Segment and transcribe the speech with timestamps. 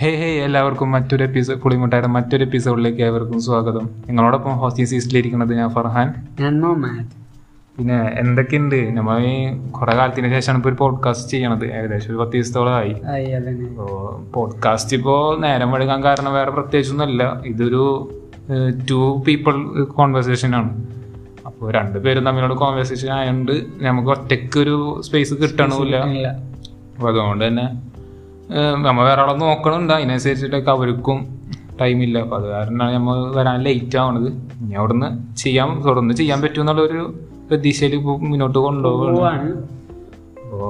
[0.00, 3.90] ഹേ ഹേ എല്ലാവർക്കും മറ്റൊരു എപ്പിസോഡ് പുളിമുട്ടായുടെ മറ്റൊരു എപ്പിസോഡിലേക്ക് ഏവർക്കും സ്വാഗതം.
[4.06, 6.08] നിങ്ങളോടൊപ്പം ഹോസ്റ്റി സീസിലിരിക്കുന്നത് ഞാൻ ഫർഹാൻ.
[7.78, 8.96] പിന്നെ എന്തൊക്കെയുണ്ട്?
[8.96, 11.66] നമ്മൾ ഈ കുറെ കാലത്തിന് ശേഷമാണ് ഇപ്പോൾ ഒരു പോഡ്കാസ്റ്റ് ചെയ്യണത്.
[11.72, 12.94] ഏകദേശം ഒരു പത്ത് ദിവസത്തോളമായി
[14.34, 17.84] പോഡ്കാസ്റ്റ് ഇപ്പോൾ നേരം വഴുകാൻ കാരണം വേറെ പ്രത്യേകിച്ചൊന്നുമല്ല ഇതൊരു
[18.90, 20.86] ടു പീപ്പിൾ കോൺവെർസേഷൻ ആണ്.
[21.46, 25.96] അപ്പോൾ രണ്ടുപേരും തമ്മിലുള്ള കോൺവെർസേഷൻ ആയതുകൊണ്ട് നമുക്ക് ഒറ്റയ്ക്ക് ഒരു സ്പേസ് കിട്ടണമില്ല.
[25.96, 27.89] അപ്പോൾ അതുകൊണ്ട് തന്നെ
[28.58, 29.92] ഏഹ്, നമ്മ വേറെ ആളെ നോക്കണുണ്ട്.
[29.96, 31.18] അതിനനുസരിച്ചിട്ടൊക്കെ അവർക്കും
[31.80, 34.30] ടൈമില്ല അപ്പോൾ അത് കാരണമാണ് നമ്മൾ വരാൻ ലേറ്റ് ആവണത്.
[34.62, 35.08] ഇനി അവിടുന്ന്
[35.42, 37.02] ചെയ്യാൻ തുടർന്ന് ചെയ്യാൻ പറ്റും എന്നുള്ളൊരു
[37.50, 39.50] പ്രതീക്ഷയിൽ ഇപ്പോൾ മുന്നോട്ട് കൊണ്ടുപോകുകയാണ് പോവാണ്.
[40.44, 40.66] അപ്പോൾ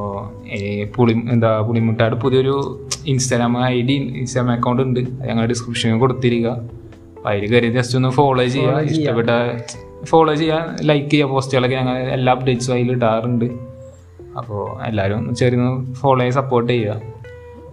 [0.96, 2.54] പുളി എന്താ പുളിമുട്ടാട് പുതിയൊരു
[3.12, 5.00] Instagram I D Instagram account ഉണ്ട്.
[5.18, 6.52] അത് ഞങ്ങൾ ഡിസ്ക്രിപ്ഷനിൽ കൊടുത്തിരിക്കുക
[7.16, 8.76] അപ്പോൾ അതിൽ കയറി ജസ്റ്റ് ഒന്ന് ഫോളോ ചെയ്യുക.
[8.92, 9.30] ഇഷ്ടപ്പെട്ട
[10.10, 10.58] ഫോളോ ചെയ്യുക
[10.90, 13.48] ലൈക്ക് ചെയ്യുക പോസ്റ്റുകളൊക്കെ ഞങ്ങൾ എല്ലാ അപ്ഡേറ്റ്സും അതിൽ ഇടാറുണ്ട്
[14.38, 15.60] അപ്പോൾ എല്ലാവരും ചെറിയ
[16.00, 16.94] ഫോളോ ചെയ്ത് സപ്പോർട്ട് ചെയ്യുക.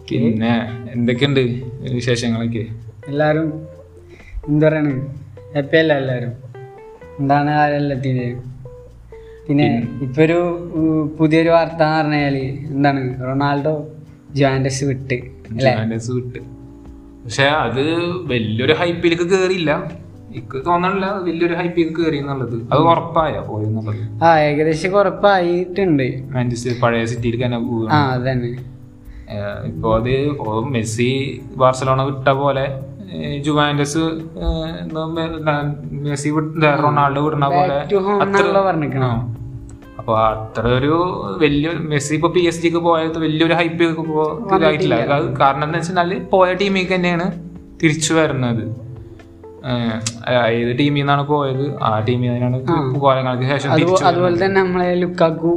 [0.09, 0.51] പിന്നെ
[0.93, 1.39] എന്തൊക്കെയുണ്ട്
[1.95, 2.63] വിശേഷങ്ങളൊക്കെ?
[3.07, 3.47] എല്ലാരും
[4.49, 4.91] എന്താ പറയണ്?
[5.55, 6.33] ഹാപ്പി അല്ല എല്ലാരും?
[7.19, 8.27] എന്താണ് എല്ലാത്തിന്റെ
[9.47, 9.67] പിന്നെ
[10.05, 10.39] ഇപ്പൊ ഒരു
[11.19, 13.01] പുതിയൊരു വാർത്ത എന്ന് പറഞ്ഞാൽ എന്താണ്?
[13.27, 13.73] റൊണാൾഡോ
[14.39, 15.17] ജോൻഡസ് വിട്ട്
[15.63, 16.39] ജോനസ് വിട്ട്.
[17.25, 17.83] പക്ഷെ അത്
[18.31, 19.71] വലിയൊരു ഹൈപ്പിലേക്ക് കേറിയില്ല.
[20.31, 22.55] എനിക്ക് തോന്നണില്ല വലിയൊരു ഹൈപ്പിലേക്ക് കയറി എന്നുള്ളത്.
[22.71, 26.07] അത് ഉറപ്പായ പോയെന്നുള്ളത് ആ ഏകദേശം ഉറപ്പായിട്ടുണ്ട്.
[26.35, 27.59] മാഞ്ചസ്റ്റർ പഴയ സിറ്റിയിലേക്ക് തന്നെ
[27.97, 28.51] ആ അതന്നെ.
[29.67, 30.13] ഇപ്പോൾ അത്
[30.75, 31.09] മെസ്സി
[31.57, 32.65] ബാർസലോണ വിട്ട പോലെ
[33.45, 34.03] ജുവാൻഡസ്
[36.05, 36.29] മെസ്സി
[36.83, 37.77] റൊണാൾഡോ വിടുന്ന പോലെ
[39.99, 40.93] അപ്പൊ അത്ര ഒരു
[41.39, 44.97] വലിയ മെസ്സി ഇപ്പൊ പി എസ് ജിക്ക് പോയത് വലിയൊരു ഹൈപ്പ് ഇതായിട്ടില്ല.
[45.41, 47.25] കാരണം എന്താ വെച്ചാൽ പോയ ടീമിലേക്ക് തന്നെയാണ്
[47.83, 48.63] തിരിച്ചു വരുന്നത്.
[50.59, 51.65] ഏത് ടീമിൽ നിന്നാണ് പോയത്?
[51.81, 52.57] ആ ടീമിൽ നിന്നാണ്
[52.99, 55.53] കോലങ്ങൾക്ക് ശേഷം അത് അതുപോലെ തന്നെ നമ്മളെ ലുക്കാക്കു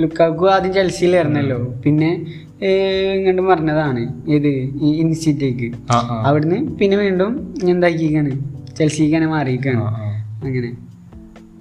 [0.00, 2.10] ലുക്കാക്കു ആദ്യം ചെൽസിയിലായിരുന്നല്ലോ പിന്നെ
[2.62, 4.30] ഇങ്ങോട്ട് പറഞ്ഞതാണ്.
[4.30, 4.48] ഏത്?
[4.82, 5.14] ഈ
[5.90, 8.30] ആ അവിടുന്ന് പിന്നെ വീണ്ടും എന്താക്കിക്കാണ്?
[8.76, 9.82] ചെൽസിക്കാണ് മാറിയിരിക്കാണ്.
[10.44, 10.68] അങ്ങനെ.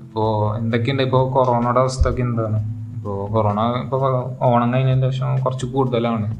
[0.02, 1.03] ഇപ്പോ എന്തൊക്കെയുണ്ട്?
[1.03, 2.59] ഇപ്പോ കൊറോണയുടെ അവസ്ഥ ഒക്കെ എന്താണ്?
[2.96, 3.97] ഇപ്പോ കൊറോണ ഇപ്പൊ
[4.41, 6.38] ഓണം കഴിഞ്ഞതിന് ശേഷം കുറച്ച് കൂടുതലാണ്.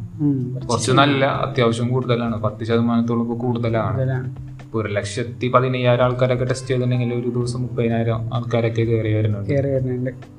[0.68, 2.42] കുറച്ച് നല്ല അത്യാവശ്യം കൂടുതലാണ്.
[2.42, 4.34] പത്ത് ശതമാനത്തോളം ഇപ്പൊ കൂടുതലാണ്.
[4.76, 10.37] ഒരു ലക്ഷത്തി പതിനയ്യായിരം ആൾക്കാരൊക്കെ ടെസ്റ്റ് ചെയ്തിട്ടുണ്ടെങ്കിൽ ഒരു ദിവസം മുപ്പതിനായിരം ആൾക്കാരൊക്കെ കയറി വരുന്നുണ്ട്.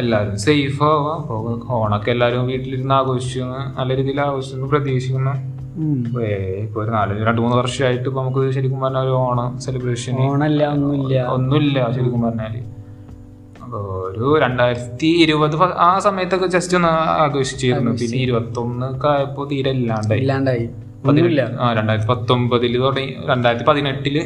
[0.00, 1.20] എല്ലാവരും സേഫ് ആവാം.
[1.76, 3.40] ഓണൊക്കെ എല്ലാവരും വീട്ടിലിരുന്ന് ആഘോഷിച്ചു
[3.78, 5.34] നല്ല രീതിയിൽ ആഘോഷിച്ചു പ്രതീക്ഷിക്കുന്നു.
[6.64, 11.16] ഇപ്പൊ ഒരു നാല് രണ്ട് മൂന്ന് വർഷമായിട്ട് ഇപ്പൊ നമുക്ക് ശരിക്കും പറഞ്ഞ ഒരു ഓണം സെലിബ്രേഷൻ ഓണല്ല ഒന്നുമില്ല.
[11.36, 12.54] ഒന്നുമില്ല ശരിക്കും പറഞ്ഞാൽ.
[14.10, 15.56] ഒരു രണ്ടായിരത്തി ഇരുപത്
[15.88, 16.92] ആ സമയത്തൊക്കെ ജസ്റ്റ് ഒന്ന്
[17.24, 17.92] ആഘോഷിച്ചിരുന്നു.
[18.00, 18.60] പിന്നെ ഇരുപത്തി
[18.90, 20.20] ഒക്കെ ആയപ്പോ തീരെ ഇല്ലാണ്ടായി.
[20.22, 20.64] ഇല്ലാണ്ടായി.
[21.64, 24.16] ആ രണ്ടായിരത്തി പത്തൊമ്പതിൽ തുടങ്ങി രണ്ടായിരത്തി പതിനെട്ടിൽ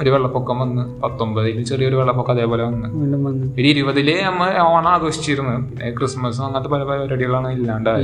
[0.00, 2.88] ഒരു വെള്ളപ്പൊക്കം വന്ന് പത്തൊമ്പതിൽ ചെറിയൊരു വെള്ളപ്പൊക്കം അതേപോലെ വന്ന്.
[3.56, 5.54] പിന്നെ ഇരുപതിൽ നമ്മൾ ഓണം ആഘോഷിച്ചിരുന്നു.
[5.68, 8.00] പിന്നെ ക്രിസ്മസ് അങ്ങനത്തെ പല പരിപാടികളാണ് ഇല്ലാണ്ടായത്.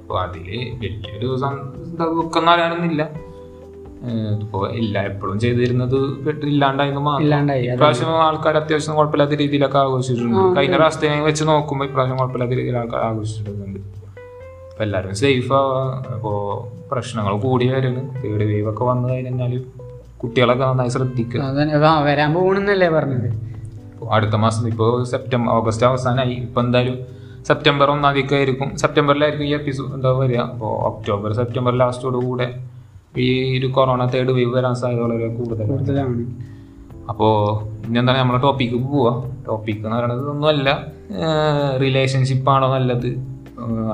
[0.00, 0.48] അപ്പൊ അതിൽ
[0.82, 1.28] വലിയൊരു
[2.18, 3.06] ദുഃഖം എന്ന്
[4.42, 4.58] ഇപ്പോ
[5.10, 5.98] എപ്പോഴും ചെയ്തിരുന്നത്
[6.52, 7.24] ഇല്ലാണ്ടായിരുന്നു മാത്രം.
[7.76, 10.36] ഇപ്രാവശ്യം ആൾക്കാർ അത്യാവശ്യം കുഴപ്പമില്ലാത്ത രീതിയിലൊക്കെ ആഘോഷിച്ചിട്ടുണ്ട്.
[10.58, 13.80] കഴിഞ്ഞ പ്രാവശ്യത്തെ വെച്ച് നോക്കുമ്പോൾ ഇപ്രാവശ്യം കുഴപ്പമില്ലാത്ത രീതിയിൽ ആൾക്കാർ ആഘോഷിച്ചിട്ടുണ്ട്.
[14.76, 15.76] അപ്പൊ എല്ലാവരും സേഫ് ആവാ
[16.14, 16.34] അപ്പോൾ
[16.88, 19.52] പ്രശ്നങ്ങൾ കൂടി വരുന്നു തേർഡ് വേവ് ഒക്കെ വന്നു കഴിഞ്ഞാൽ
[20.16, 21.40] കുട്ടികളൊക്കെ നന്നായി ശ്രദ്ധിക്കുക.
[21.40, 22.34] അതന്നെ വരാൻ
[22.94, 23.28] പറഞ്ഞത്.
[24.10, 26.34] അടുത്ത മാസം ഇപ്പോൾ സെപ്റ്റംബർ ഓഗസ്റ്റ് അവസാനമായി.
[26.34, 26.98] ഇപ്പം എന്തായാലും
[27.44, 30.40] സെപ്റ്റംബർ ഒന്നാം തീയതി ആയിരിക്കും സെപ്റ്റംബറിലായിരിക്കും ഈ എപ്പിസോഡ് എന്താ വരിക.
[30.40, 32.48] അപ്പോൾ ഒക്ടോബർ സെപ്റ്റംബർ ലാസ്റ്റോട് കൂടെ
[33.16, 35.70] ഈ ഒരു കൊറോണ തേർഡ് വേവ് വരാൻ സാധ്യത വളരെ കൂടുതലാണ്.
[35.70, 36.26] കൂടുതലാണ്.
[37.08, 37.32] അപ്പോൾ
[37.86, 39.08] ഇനി എന്താണ് നമ്മളെ ടോപ്പിക്ക് പോവുക
[39.48, 40.78] ടോപ്പിക്ക് എന്ന് പറയുന്നത് ഒന്നുമല്ല
[41.82, 43.35] റിലേഷൻഷിപ്പാണോ നല്ലത്?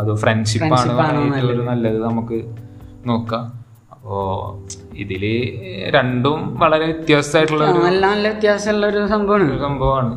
[0.00, 1.21] അതോ ഫ്രണ്ട്ഷിപ്പ് ആണോ
[1.53, 1.99] ഒരു നല്ലത്.
[2.09, 2.39] നമുക്ക്
[3.06, 3.45] നോക്കാം.
[3.93, 4.17] അപ്പോ
[5.03, 5.25] ഇതിൽ
[5.97, 9.61] രണ്ടും വളരെ വ്യത്യാസമായിട്ടുള്ള നല്ല നല്ല വ്യത്യാസമുള്ള ഒരു സംഭവമാണ്.
[9.67, 10.12] സംഭവമാണ്.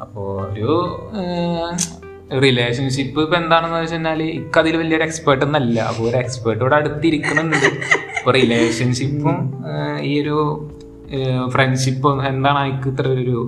[0.00, 0.72] അപ്പോ ഒരു
[2.44, 5.76] റിലേഷൻഷിപ്പ് ഇപ്പൊ എന്താണെന്ന് വെച്ചാൽ ഇക്കതിൽ വലിയൊരു എക്സ്പേർട്ട് ഒന്നല്ല.
[5.90, 7.66] അപ്പൊ ഒരു എക്സ്പേർട്ട് ഇവിടെ അടുത്തിരിക്കണമെന്നുണ്ട്
[8.18, 9.36] അപ്പൊ റിലേഷൻഷിപ്പും
[10.10, 10.36] ഈ ഒരു
[11.54, 12.60] ഫ്രണ്ട്ഷിപ്പും എന്താണ്
[12.90, 13.38] ഇത്ര ഒരു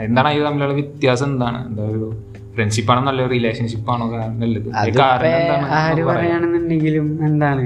[0.00, 1.58] എന്താണ് ഇത് തമ്മിലുള്ള വ്യത്യാസം എന്താണ്?
[1.68, 2.06] എന്താ ഒരു
[2.54, 4.06] ഫ്രണ്ട്ഷിപ്പ് ആണോ നല്ല റിലേഷൻഷിപ്പ് ആണോ
[4.42, 4.68] നല്ലത്?
[5.78, 7.64] ആര് പറയാണെന്നുണ്ടെങ്കിലും എന്താണ്?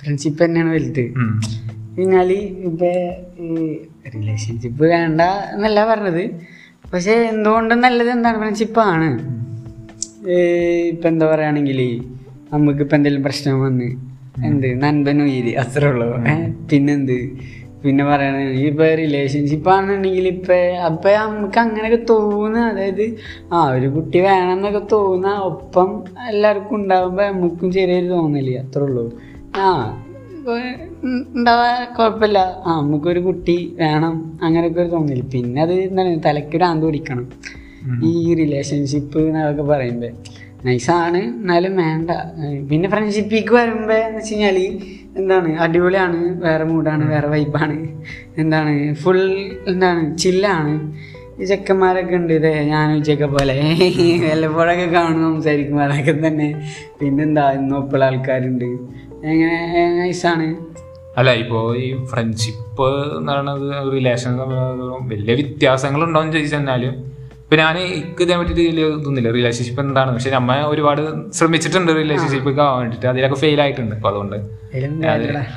[0.00, 1.04] ഫ്രണ്ട്ഷിപ്പ് തന്നെയാണ് വലുത്.
[2.02, 2.30] എന്നാൽ
[2.68, 2.90] ഇപ്പൊ
[4.16, 5.22] റിലേഷൻഷിപ്പ് വേണ്ട
[5.54, 6.24] എന്നല്ല പറഞ്ഞത്.
[6.92, 8.36] പക്ഷെ എന്തുകൊണ്ടും നല്ലത് എന്താണ്?
[8.42, 9.08] ഫ്രണ്ട്ഷിപ്പാണ്
[10.92, 11.80] ഇപ്പൊ എന്താ പറയുകയാണെങ്കിൽ
[12.52, 13.88] നമുക്കിപ്പോ എന്തെങ്കിലും പ്രശ്നം വന്ന്
[14.48, 14.68] എന്ത്?
[14.82, 16.08] നൻപനും ഈര് അത്രേ ഉള്ളൂ.
[16.70, 17.18] പിന്നെന്ത്?
[17.86, 18.36] പിന്നെ പറയണ
[18.68, 20.56] ഇപ്പൊ റിലേഷൻഷിപ്പ് ആണെന്നുണ്ടെങ്കിൽ ഇപ്പൊ
[20.88, 23.04] അപ്പൊ നമുക്ക് അങ്ങനെയൊക്കെ തോന്നുക അതായത്
[23.52, 25.90] ആ ഒരു കുട്ടി വേണം എന്നൊക്കെ തോന്നുക ഒപ്പം
[26.28, 29.04] എല്ലാവർക്കും ഉണ്ടാവുമ്പോ നമുക്കും ചെറിയൊരു തോന്നൽ അത്രേ ഉള്ളൂ.
[29.56, 29.68] ആ
[31.34, 31.68] ഉണ്ടാവാ
[31.98, 32.38] കുഴപ്പമില്ല.
[32.66, 37.26] ആ നമുക്കൊരു കുട്ടി വേണം അങ്ങനെയൊക്കെ ഒരു തോന്നില്ല പിന്നെ അത് എന്താണ് തലയ്ക്കൊരു ആന്ത് പിടിക്കണം.
[38.10, 40.10] ഈ റിലേഷൻഷിപ്പ് എന്നൊക്കെ പറയുമ്പോ
[40.64, 42.10] നൈസാണ് എന്നാലും വേണ്ട.
[42.70, 44.58] പിന്നെ ഫ്രണ്ട്ഷിപ്പിക്ക് വരുമ്പോ എന്ന് വെച്ച് കഴിഞ്ഞാൽ
[45.16, 45.56] എന്താണ്?
[45.58, 46.40] അടിപൊളിയാണ്.
[46.42, 47.76] വേറെ മൂഡാണ് വേറെ വൈബാണ്
[48.38, 48.94] എന്താണ്?
[48.94, 49.20] ഫുൾ
[49.68, 50.18] എന്താണ്?
[50.18, 50.74] ചില്ലാണ്
[51.42, 53.56] ഈ ചെക്കന്മാരൊക്കെ ഉണ്ട് ഇതേ ഞാൻ ഉച്ചയൊക്കെ പോലെ.
[54.30, 56.48] വല്ലപ്പോഴൊക്കെ കാണും സംസാരിക്കും അതൊക്കെ തന്നെ.
[57.00, 57.50] പിന്നെന്താ?
[57.52, 58.64] ഇന്നൊപ്പുള്ള ആൾക്കാരുണ്ട്.
[59.24, 59.58] എങ്ങനെ
[60.00, 60.56] നൈസാണ്
[61.18, 64.30] അല്ല ഇപ്പോ ഈ ഫ്രണ്ട്ഷിപ്പ് എന്ന് പറയുന്നത് റിലേഷൻ
[65.08, 66.82] വലിയ വ്യത്യാസങ്ങൾ ഉണ്ടോന്ന് ചോദിച്ചു കഴിഞ്ഞാൽ
[67.46, 69.30] ഇപ്പൊ ഞാൻ എനിക്ക് ഇതേ പറ്റിയിട്ട് വലിയ ഇതൊന്നുമില്ല.
[69.30, 70.12] റിലേഷൻഷിപ്പ് എന്താണ്.
[70.12, 71.02] പക്ഷെ നമ്മ ഒരുപാട്
[71.32, 73.06] ശ്രമിച്ചിട്ടുണ്ട് റിലേഷൻഷിപ്പ് ആവാൻ വേണ്ടിട്ട്.
[73.06, 74.36] അതിലൊക്കെ ഫെയിൽ ആയിട്ടുണ്ട് ഇപ്പൊ അതുകൊണ്ട്.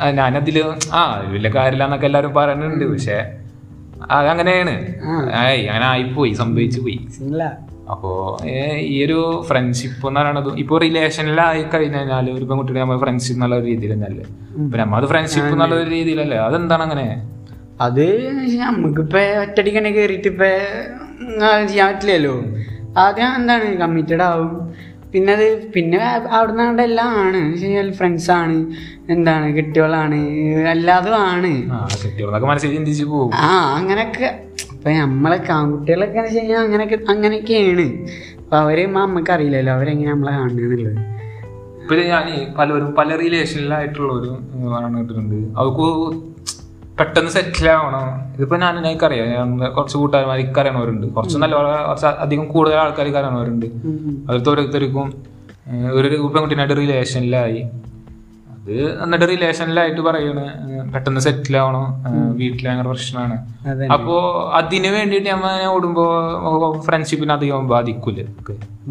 [0.02, 0.58] ആ, ഞാനതിൽ
[0.94, 1.02] ആ
[1.32, 3.18] വലിയ കാര്യമില്ല എന്നൊക്കെ എല്ലാവരും പറയുന്നുണ്ട് പക്ഷെ
[4.12, 4.76] അതങ്ങനെയാണ്.
[5.34, 7.00] ആയി അങ്ങനെ ആയിപ്പോയി സംഭവിച്ചു പോയി.
[7.92, 8.38] അപ്പോ
[8.78, 13.94] ഈ ഒരു ഫ്രണ്ട്ഷിപ്പ് എന്ന് പറയുന്നത് ഇപ്പൊ റിലേഷനിലായി കഴിഞ്ഞാൽ ഒരു പെൺകുട്ടിയുടെ നമ്മൾ ഫ്രണ്ട്ഷിപ്പ് എന്നുള്ള ഒരു രീതിയിൽ
[13.94, 14.26] തന്നെയല്ലേ?
[14.66, 16.38] ഇപ്പൊ നമ്മ അത് ഫ്രണ്ട്ഷിപ്പ് എന്നുള്ള ഒരു രീതിയിലല്ലേ?
[16.38, 17.08] അതെന്താണ് അങ്ങനെ?
[17.82, 18.06] അത്
[18.62, 20.50] നമുക്കിപ്പോ ഒറ്റടിക്കന്നെ കേറിയിട്ട് ഇപ്പൊ
[21.68, 22.36] ചെയ്യാൻ പറ്റില്ലല്ലോ.
[22.98, 24.54] ആദ്യം എന്താണ് കമ്മിറ്റഡ് ആവും.
[25.14, 25.46] പിന്നെ അത്
[25.76, 26.00] പിന്നെ
[26.38, 27.92] അവിടെ നിന്നാണ്ട് എല്ലാം ആണ്.
[28.00, 28.58] ഫ്രണ്ട്സ് ആണ്
[29.10, 30.18] എന്താണ് കെട്ടികളാണ്
[30.74, 31.52] എല്ലാതും ആണ്.
[33.34, 34.28] ആ അങ്ങനൊക്കെ.
[34.74, 37.88] ഇപ്പൊ നമ്മളെ ആൺകുട്ടികളൊക്കെ വെച്ച് കഴിഞ്ഞാൽ അങ്ങനെയൊക്കെ അങ്ങനെയൊക്കെയാണ്.
[38.40, 41.18] അപ്പൊ അവർ അമ്മയ്ക്ക് അറിയില്ലല്ലോ അവരെങ്ങനെ നമ്മളെ കാണുന്നുള്ളത്
[41.82, 42.26] ഇപ്പൊ ഞാൻ
[42.58, 44.38] പലരും പല റിലേഷനിലായിട്ടുള്ളവരും
[44.74, 45.36] പറഞ്ഞിട്ടുണ്ട്.
[45.58, 45.88] അവർക്ക്
[47.00, 48.06] പെട്ടെന്ന് സെറ്റിൽ ആവണം.
[48.36, 51.56] ഇതിപ്പോ ഞാൻ എനിക്കറിയാം ഞാൻ കുറച്ച് കൂട്ടുകാരന്മാർ ഇക്കറിയണവരുണ്ട് കുറച്ച് നല്ല
[51.90, 53.68] കുറച്ച് അധികം കൂടുതൽ ആൾക്കാർ അറിയണവരുണ്ട്.
[54.28, 55.08] അതിലത്തെ ഓരോരുത്തർക്കും
[55.98, 57.62] ഒരു പെൺകുട്ടീനായിട്ട് റിലേഷനിലായി
[58.54, 60.44] അത് എന്നിട്ട് റിലേഷനിലായിട്ട് പറയണ്
[60.94, 61.86] പെട്ടെന്ന് സെറ്റിൽ ആവണം.
[62.40, 63.38] വീട്ടിൽ ഭയങ്കര പ്രശ്നമാണ്.
[63.96, 64.16] അപ്പോ
[64.60, 66.06] അതിന് വേണ്ടിയിട്ട് നമ്മൾ ഓടുമ്പോ
[66.88, 68.26] ഫ്രണ്ട്ഷിപ്പിനെ അധികം ബാധിക്കൂല?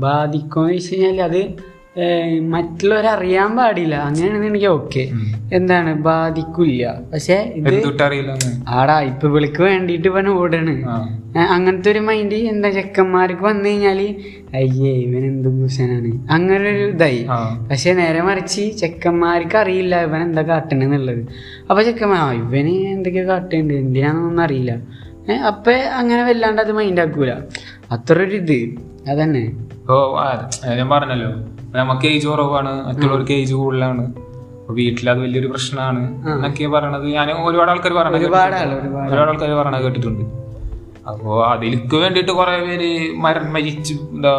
[0.07, 1.41] ബാധിക്കുമെന്ന് വെച്ച് കഴിഞ്ഞാൽ അത്
[2.53, 3.95] മറ്റുള്ളവരറിയാൻ പാടില്ല.
[4.09, 5.03] അങ്ങനെയാണെന്നുണ്ടെങ്കിൽ ഓക്കെ
[5.59, 5.91] എന്താണ്?
[6.09, 6.85] ബാധിക്കില്ല.
[7.13, 7.75] പക്ഷെ ഇത്
[8.79, 10.75] ആടാ ഇപ്പൊ വിളിക്ക് വേണ്ടിട്ട് ഇവൻ ഓടാണ്.
[11.55, 14.01] അങ്ങനത്തെ ഒരു മൈൻഡ് എന്താ ചെക്കന്മാർക്ക് വന്നു കഴിഞ്ഞാൽ
[14.61, 17.23] അയ്യേ ഇവൻ എന്ത് ഭൂഷനാണ് അങ്ങനെ ഒരു ഇതായി.
[17.71, 21.23] പക്ഷെ നേരെ മറിച്ച് ചെക്കന്മാർക്ക് അറിയില്ല ഇവൻ എന്താ കാട്ടണെന്നുള്ളത്
[21.69, 23.75] അപ്പൊ ചെക്കന്മാർ ഇവന് എന്തൊക്കെയോ കാട്ടുണ്ട്?
[23.85, 24.75] എന്തിനാണെന്നൊന്നും അറിയില്ല.
[25.51, 27.33] അപ്പൊ അങ്ങനെ വല്ലാണ്ട് അത് മൈൻഡ് ആക്കൂല.
[27.95, 28.61] അത്ര ഒരു ഇത്.
[29.13, 29.43] അതന്നെ.
[29.89, 30.25] ഇപ്പൊ ആ,
[30.71, 31.29] ഞാൻ പറഞ്ഞല്ലോ.
[31.75, 34.03] നമുക്ക് ഏജ് കുറവാണ് മറ്റുള്ളവർക്ക് ഏജ് കൂടുതലാണ്.
[34.79, 36.01] വീട്ടിൽ അത് വലിയൊരു പ്രശ്നമാണ്
[36.33, 38.57] എന്നൊക്കെ പറയണത് ഞാൻ ഒരുപാട് ആൾക്കാർ പറയണത് ഒരുപാട്
[39.25, 40.23] ആൾക്കാർ പറയണത് കേട്ടിട്ടുണ്ട്.
[41.11, 42.89] അപ്പോ അതിലേക്ക് വേണ്ടിയിട്ട് കുറെ പേര്
[43.19, 44.33] മര മരിച്ചു എന്താ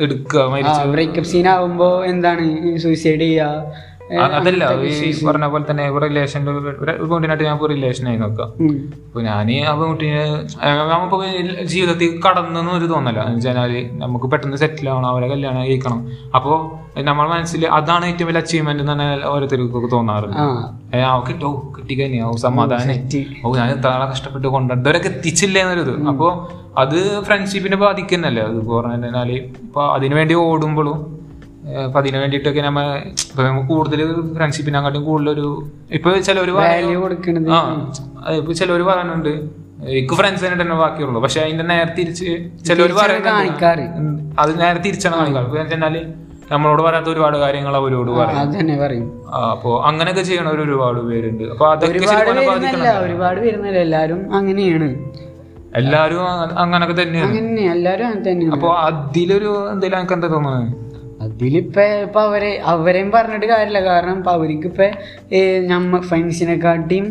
[0.00, 0.44] എടുക്കുക
[0.92, 2.44] ബ്രേക്കപ്പ് സീൻ ആവുമ്പോ എന്താണ്
[2.78, 3.48] സൂയിസൈഡ് ചെയ്യാ?
[3.52, 3.91] ഏ, ആ,
[4.36, 4.92] അതല്ല ഈ
[5.26, 6.72] പറഞ്ഞ പോലെ തന്നെ റിലേഷൻ ഒരു
[7.44, 8.48] ഞാൻ റിലേഷൻ ആയി നോക്കാം.
[9.06, 10.22] അപ്പൊ ഞാൻ ആ പെൺകുട്ടിനെ
[10.90, 11.18] നമ്മളിപ്പോ
[11.72, 13.18] ജീവിതത്തിൽ കടന്നെന്ന് ഒരു തോന്നല.
[13.28, 16.00] എന്ന് നമുക്ക് പെട്ടെന്ന് സെറ്റിൽ ആവണം അവരെ കല്യാണം കഴിക്കണം.
[16.36, 16.52] അപ്പോ
[17.02, 20.46] നമ്മൾ മനസ്സിൽ അതാണ് ഏറ്റവും വലിയ അച്ചീവ്മെന്റ് തന്നെ ഓരോരുത്തർക്കൊക്കെ തോന്നാറുണ്ട് ആ.
[20.92, 22.98] ഏ, ആ കിട്ടോ കിട്ടിക്കഴിഞ്ഞാ സമാധാനം
[23.42, 26.28] ഓ ഞാൻ ഇത്ര കഷ്ടപ്പെട്ട് കൊണ്ടുവരും ഇതുവരെ എത്തിച്ചില്ലേ എന്നൊരിത് അപ്പോ
[26.78, 28.42] അത് ഫ്രണ്ട്ഷിപ്പിനെ ബാധിക്കുന്നല്ലേ?
[28.48, 29.30] അത് പറഞ്ഞാൽ
[29.62, 31.11] ഇപ്പൊ അതിനു വേണ്ടി ഓടുമ്പോഴും ഏഹ്
[31.84, 34.00] അപ്പൊ അതിനു വേണ്ടിയിട്ടൊക്കെ നമ്മ ഇപ്പൊ കൂടുതൽ
[34.34, 36.50] ഫ്രണ്ട്ഷിപ്പിനെക്കാട്ടും കൂടുതലൊരു ഇപ്പൊ ചിലവര്
[38.32, 39.62] ഇപ്പൊ ചിലവര് പറയുന്നുണ്ട്.
[39.86, 41.20] എനിക്ക് ഫ്രണ്ട്സ് തന്നെ ബാക്കിയുള്ളൂ.
[41.20, 44.40] പക്ഷെ അതിന്റെ നേരെ തിരിച്ച് ചിലവര് പറയുന്നുണ്ട്.
[44.40, 45.46] അത് നേരെ തിരിച്ചാണ് കാണിക്കാറ്.
[45.46, 46.06] വെച്ചാൽ
[46.50, 49.22] നമ്മളോട് പറയാത്ത ഒരുപാട് കാര്യങ്ങൾ അവരോട് പറയും.
[49.50, 51.44] അപ്പൊ അങ്ങനെയൊക്കെ ചെയ്യണവർ ഒരുപാട് പേരുണ്ട്.
[51.44, 51.98] അപ്പൊ അതൊക്കെ
[53.04, 54.88] ഒരുപാട് വരുന്നല്ല എല്ലാരും അങ്ങനെയാണ്.
[55.76, 57.02] എല്ലാരും അങ്ങ- അങ്ങനൊക്കെ
[57.72, 58.52] എല്ലാരും തന്നെയാണ്.
[58.52, 60.91] അപ്പൊ അതിലൊരു എന്തെങ്കിലും എനിക്ക് എന്താ തോന്നുന്നത്
[61.42, 63.80] അതിലിപ്പോ ഇപ്പൊ അവരെ അവരെയും പറഞ്ഞിട്ട് കാര്യമില്ല.
[63.88, 64.86] കാരണം ഇപ്പൊ അവർക്ക് ഇപ്പൊ
[65.72, 67.06] നമ്മ ഫ്രണ്ട്സിനെക്കാട്ടിയും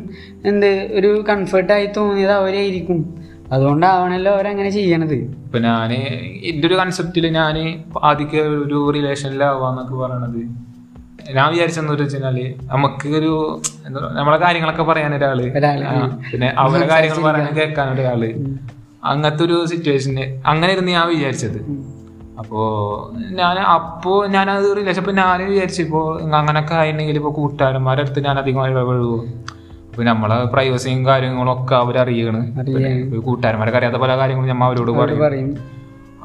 [0.49, 0.69] എന്ത്
[0.99, 2.99] ഒരു കംഫർട്ടായി തോന്നിയത് അവരായിരിക്കും.
[3.53, 5.15] അതുകൊണ്ടാവണല്ലോ അവരങ്ങനെ ചെയ്യണത്.
[5.45, 5.91] ഇപ്പൊ ഞാൻ
[6.49, 7.55] എന്റെ ഒരു കൺസെപ്റ്റിൽ ഞാൻ
[8.09, 8.29] ആദ്യം
[8.65, 10.41] ഒരു റിലേഷനിലാവാന്നൊക്കെ പറയണത്.
[11.37, 12.37] ഞാൻ വിചാരിച്ചെന്ന് വെച്ചാൽ
[12.71, 13.33] നമുക്ക് ഒരു
[14.17, 15.39] നമ്മളെ കാര്യങ്ങളൊക്കെ പറയാൻ ഒരാൾ.
[15.59, 15.81] ഒരാൾ,
[16.31, 18.23] പിന്നെ അവരുടെ കാര്യങ്ങൾ പറയാൻ കേൾക്കാൻ ഒരാൾ.
[19.11, 21.59] അങ്ങനത്തെ ഒരു സിറ്റുവേഷന് അങ്ങനെ ഇരുന്ന് ഞാൻ വിചാരിച്ചത്.
[22.41, 22.61] അപ്പോ
[23.39, 26.01] ഞാൻ അപ്പോ ഞാനത് റിലേഷൻ അപ്പൊ ഞാൻ വിചാരിച്ചു ഇപ്പോ
[26.39, 29.17] അങ്ങനൊക്കെ ആയിട്ടുണ്ടെങ്കിൽ ഇപ്പൊ കൂട്ടുകാരന്മാരുടെ അടുത്ത് ഞാൻ അധികം ഇടപെടുവോ
[29.89, 32.41] അപ്പൊ നമ്മളെ പ്രൈവസിയും കാര്യങ്ങളും ഒക്കെ അവരറിയണ്
[33.21, 35.49] കൂട്ടുകാരന്മാരൊക്കെ അറിയാത്ത പല കാര്യങ്ങളും ഞമ്മ അവരോട് പറയും.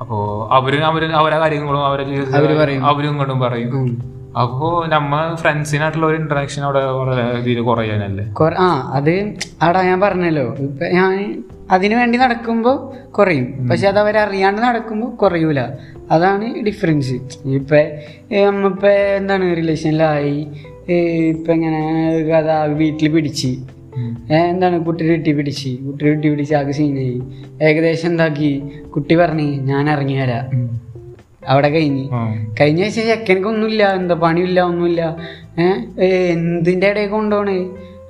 [0.00, 0.16] അപ്പോ
[0.52, 2.04] അവർ അവർ അവരെ കാര്യങ്ങളും അവരെ
[2.38, 2.50] അവർ
[2.90, 3.72] അവരും ഇങ്ങോട്ടും പറയും.
[4.42, 8.24] അപ്പോ നമ്മ ഫ്രണ്ട്സിനായിട്ടുള്ള ഒരു ഇന്ററാക്ഷൻ അവിടെ വളരെ രീതിയിൽ കുറയാനല്ലേ?
[8.58, 8.68] ആ
[8.98, 9.14] അത്
[9.62, 10.46] ആടാ ഞാൻ പറഞ്ഞല്ലോ.
[10.66, 11.14] ഇപ്പൊ ഞാൻ
[11.70, 12.76] അതിനു വേണ്ടി നടക്കുമ്പോൾ
[13.10, 13.68] കുറയും.
[13.68, 15.60] പക്ഷെ അത് അവരറിയാണ്ട് നടക്കുമ്പോൾ കുറയൂല.
[16.10, 20.46] അതാണ് ഡിഫറൻസ് ഇപ്പം നമ്മിപ്പോൾ നമ്മിപ്പോ എന്താണ് റിലേഷനിലായി
[21.28, 21.80] ഇപ്പം ഇങ്ങനെ
[22.22, 23.48] കഥ വീട്ടിൽ പിടിച്ച്.
[24.30, 25.68] എന്താണ് കുട്ടി കിട്ടി പിടിച്ച്.
[25.76, 27.22] കുട്ടി കിട്ടി പിടിച്ച് ആകെ സീനായി
[27.62, 28.62] ഏകദേശം എന്താക്കി?
[28.94, 30.46] കുട്ടി പറഞ്ഞു ഞാൻ ഇറങ്ങി വരാം.
[31.48, 32.08] അവിടെ കഴിഞ്ഞ്.
[32.60, 35.16] കഴിഞ്ഞ ശേഷം ചെക്കനക്കൊന്നുമില്ല എന്താ പണിയില്ല ഒന്നുമില്ല.
[35.60, 37.58] ഏഹ് എന്തിന്റെ ഇടയിൽ കൊണ്ടുപോണേ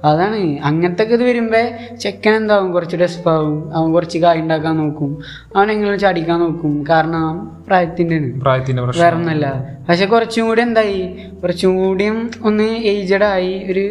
[0.07, 0.41] അതാണ്.
[0.69, 1.61] അങ്ങനത്തെ ഇത് വരുമ്പോ
[1.97, 2.73] ചെക്കൻ എന്താവും?
[2.73, 5.11] കുറച്ച് ഡെസ്പാവും അവൻ കുറച്ച് കായ് ഉണ്ടാക്കാൻ നോക്കും.
[5.57, 6.85] അവൻ എങ്ങനെ ചടിക്കാൻ നോക്കും.
[6.91, 8.19] കാരണം അവൻ പ്രായത്തിന്റെ
[8.85, 9.05] പ്രശ്നം.
[9.05, 9.47] വേറെ ഒന്നല്ല
[9.89, 11.01] പക്ഷെ കുറച്ചും കൂടി എന്തായി?
[11.43, 13.53] കുറച്ചും കൂടിയും ഒന്ന് ഏജഡ് ആയി.
[13.71, 13.85] ഒരു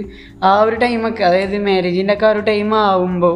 [0.44, 3.36] ആ ഒരു ടൈമൊക്കെ അതായത് മാരേജിന്റെ ഒക്കെ ആ ഒരു ടൈം ആവുമ്പോൾ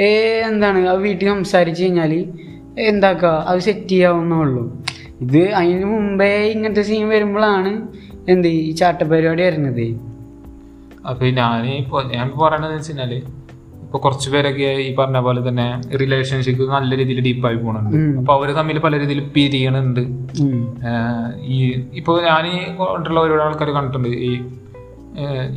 [0.00, 0.08] ഏ
[0.50, 0.88] എന്താണ്?
[0.88, 2.12] ആ വീട്ടിൽ സംസാരിച്ചു കഴിഞ്ഞാൽ
[2.78, 4.64] എന്താക്കുക അത് സെറ്റ് ചെയ്യാവുന്നുള്ളൂ
[5.20, 7.72] ഇത് അതിന് മുമ്പേ ഇങ്ങനത്തെ സീൻ വരുമ്പോഴാണ്
[8.28, 9.86] എന്ത് ഈ ചാട്ടപരിപാടി വരുന്നത്.
[11.10, 13.12] അപ്പൊ ഞാൻ ഇപ്പോൾ ഞാൻ പറയണതെന്ന് വെച്ച് കഴിഞ്ഞാൽ
[13.86, 15.66] ഇപ്പൊ കുറച്ച് പേരൊക്കെ ഈ പറഞ്ഞ പോലെ തന്നെ
[16.02, 17.96] റിലേഷൻഷിപ്പ് നല്ല രീതിയിൽ ഡീപ്പായി പോണുണ്ട്.
[17.96, 20.02] അപ്പോൾ അപ്പൊ അവർ തമ്മിൽ പല രീതിയിൽ പിരിയണുണ്ട്.
[21.54, 21.58] ഈ
[22.00, 24.08] ഇപ്പൊ ഞാൻ ഈ കൊണ്ടുള്ള ഒരുപാട് ആൾക്കാർ കണ്ടിട്ടുണ്ട്.
[24.28, 24.30] ഈ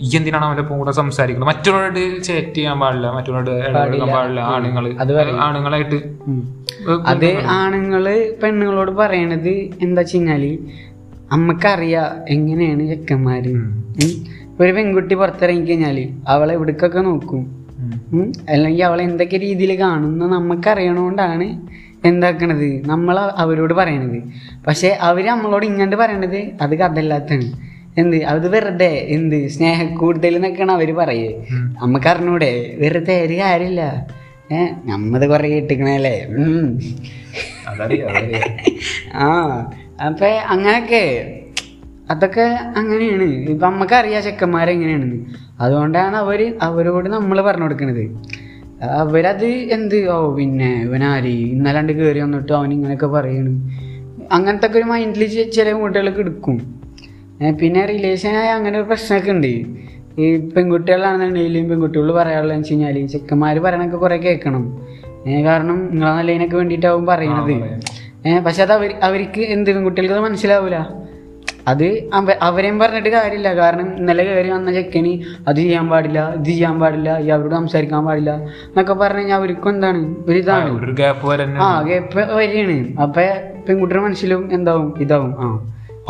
[0.06, 4.40] ഈ എന്തിനാണ് അവന്റെ ഒപ്പം കൂടെ സംസാരിക്കുന്നത് മറ്റുള്ളവരോട് ചേറ്റ് ചെയ്യാൻ പാടില്ല മറ്റുള്ളവരോട് ഇടപെടാൻ പാടില്ല.
[4.54, 4.86] ആണുങ്ങൾ.
[5.48, 6.00] ആണുങ്ങളായിട്ട്.
[7.14, 7.30] അത്
[7.60, 8.06] ആണുങ്ങൾ
[8.44, 9.54] പെണ്ണുങ്ങളോട് പറയണത്
[9.86, 10.46] എന്താ വെച്ചാൽ
[11.38, 12.04] അമ്മക്കറിയാ
[12.36, 13.54] എങ്ങനെയാണ് ചെക്കന്മാര്.
[14.60, 15.98] ഒരു പെൺകുട്ടി പുറത്തിറങ്ങി കഴിഞ്ഞാൽ
[16.28, 17.42] അവളെ എവിടേക്കൊക്കെ നോക്കും.
[18.50, 21.48] അല്ലെങ്കിൽ അവളെ എന്തൊക്കെ രീതിയിൽ കാണുന്ന നമുക്കറിയണോണ്ടാണ്
[22.06, 22.88] എന്താക്കണത്?
[22.88, 24.20] നമ്മൾ അവരോട് പറയണത്.
[24.68, 27.48] പക്ഷെ അവർ നമ്മളോട് ഇങ്ങോട്ട് പറയണത് അത് കഥയില്ലാത്താണ്
[27.98, 28.24] എന്ത്?
[28.24, 29.48] അത് വെറുതെ എന്ത്?
[29.48, 31.30] സ്നേഹ കൂടുതൽ എന്നൊക്കെയാണ് അവർ പറയേ.
[31.82, 33.82] നമുക്ക് അറിഞ്ഞൂടെ വെറുതെ ഒരു കാര്യമില്ല
[34.52, 34.60] ഏ?
[34.86, 35.50] നമ്മത് കുറെ
[37.70, 38.14] അതറിയാം.
[39.14, 39.28] ആ.
[40.06, 41.04] അപ്പൊ അങ്ങനൊക്കെ
[42.12, 42.46] അതൊക്കെ
[42.80, 43.28] അങ്ങനെയാണ്.
[43.52, 45.20] ഇപ്പൊ നമുക്കറിയാം ചെക്കന്മാരെങ്ങനെയാണെന്ന്
[45.64, 48.04] അതുകൊണ്ടാണ് അവർ അവരോട് നമ്മൾ പറഞ്ഞു കൊടുക്കണത്.
[49.02, 49.98] അവരത് എന്ത്?
[50.14, 51.36] ഓ പിന്നെ ഇവനാരി?
[51.56, 53.54] ഇന്നലാണ്ട് കയറി വന്നിട്ട് അവൻ ഇങ്ങനെയൊക്കെ പറയണ്.
[54.32, 55.26] അങ്ങനത്തെ ഒക്കെ ഒരു മൈൻഡിൽ
[55.58, 56.58] ചില കുട്ടികളൊക്കെ എടുക്കും.
[57.62, 59.52] പിന്നെ റിലേഷനായ അങ്ങനെ ഒരു പ്രശ്നമൊക്കെ ഉണ്ട്.
[60.22, 60.26] ഈ
[60.56, 64.64] പെൺകുട്ടികളാണെന്നുണ്ടെങ്കിലും പെൺകുട്ടികൾ പറയാനുള്ളതെന്ന് വെച്ച് കഴിഞ്ഞാൽ ചെക്കന്മാർ പറയണൊക്കെ കുറേ കേൾക്കണം
[65.48, 67.56] കാരണം നിങ്ങളെ നല്ലതിനൊക്കെ വേണ്ടിയിട്ടാവും പറയണത്.
[68.46, 71.09] പക്ഷെ അത് അവർ അവർക്ക് എന്ത് പെൺകുട്ടികൾക്ക് മനസ്സിലാവില്ല മനസ്സിലാവൂല.
[71.68, 73.56] അത് അവ- അവരെയും പറഞ്ഞിട്ട് കാര്യമില്ല.
[73.56, 78.32] കാരണം ഇന്നലെ കയറി വന്ന ചെക്കന് അത് ചെയ്യാൻ പാടില്ല ഇത് ചെയ്യാൻ പാടില്ല ഈ അവരോട് സംസാരിക്കാൻ പാടില്ല
[78.46, 80.16] എന്നൊക്കെ പറഞ്ഞു കഴിഞ്ഞാൽ അവർക്കും എന്താണ്?
[80.28, 80.94] ഒരു ഇതാണ്.
[80.94, 81.28] ഗ്യാപ്പ്
[81.62, 83.22] ആ ഗ്യാപ്പ് വരികയാണ് അപ്പൊ
[83.70, 84.94] പെൺകുട്ടിയുടെ മനസ്സിലും എന്താവും?
[85.00, 85.36] ഇതാവും.
[85.40, 85.60] ആ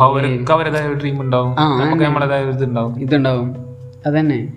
[0.04, 1.52] അവർക്ക് അവരുടേതായ ഒരു ഡ്രീം ഉണ്ടാവും.
[3.00, 3.54] ഇതുണ്ടാവും.
[4.06, 4.48] അതന്നെ.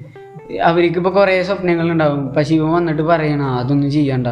[0.63, 4.27] അവർക്ക് ഇപ്പൊ കുറെ സ്വപ്നങ്ങൾ ഉണ്ടാവും പക്ഷെ ഇവൻ വന്നിട്ട് പറയണ അതൊന്നും ചെയ്യണ്ട.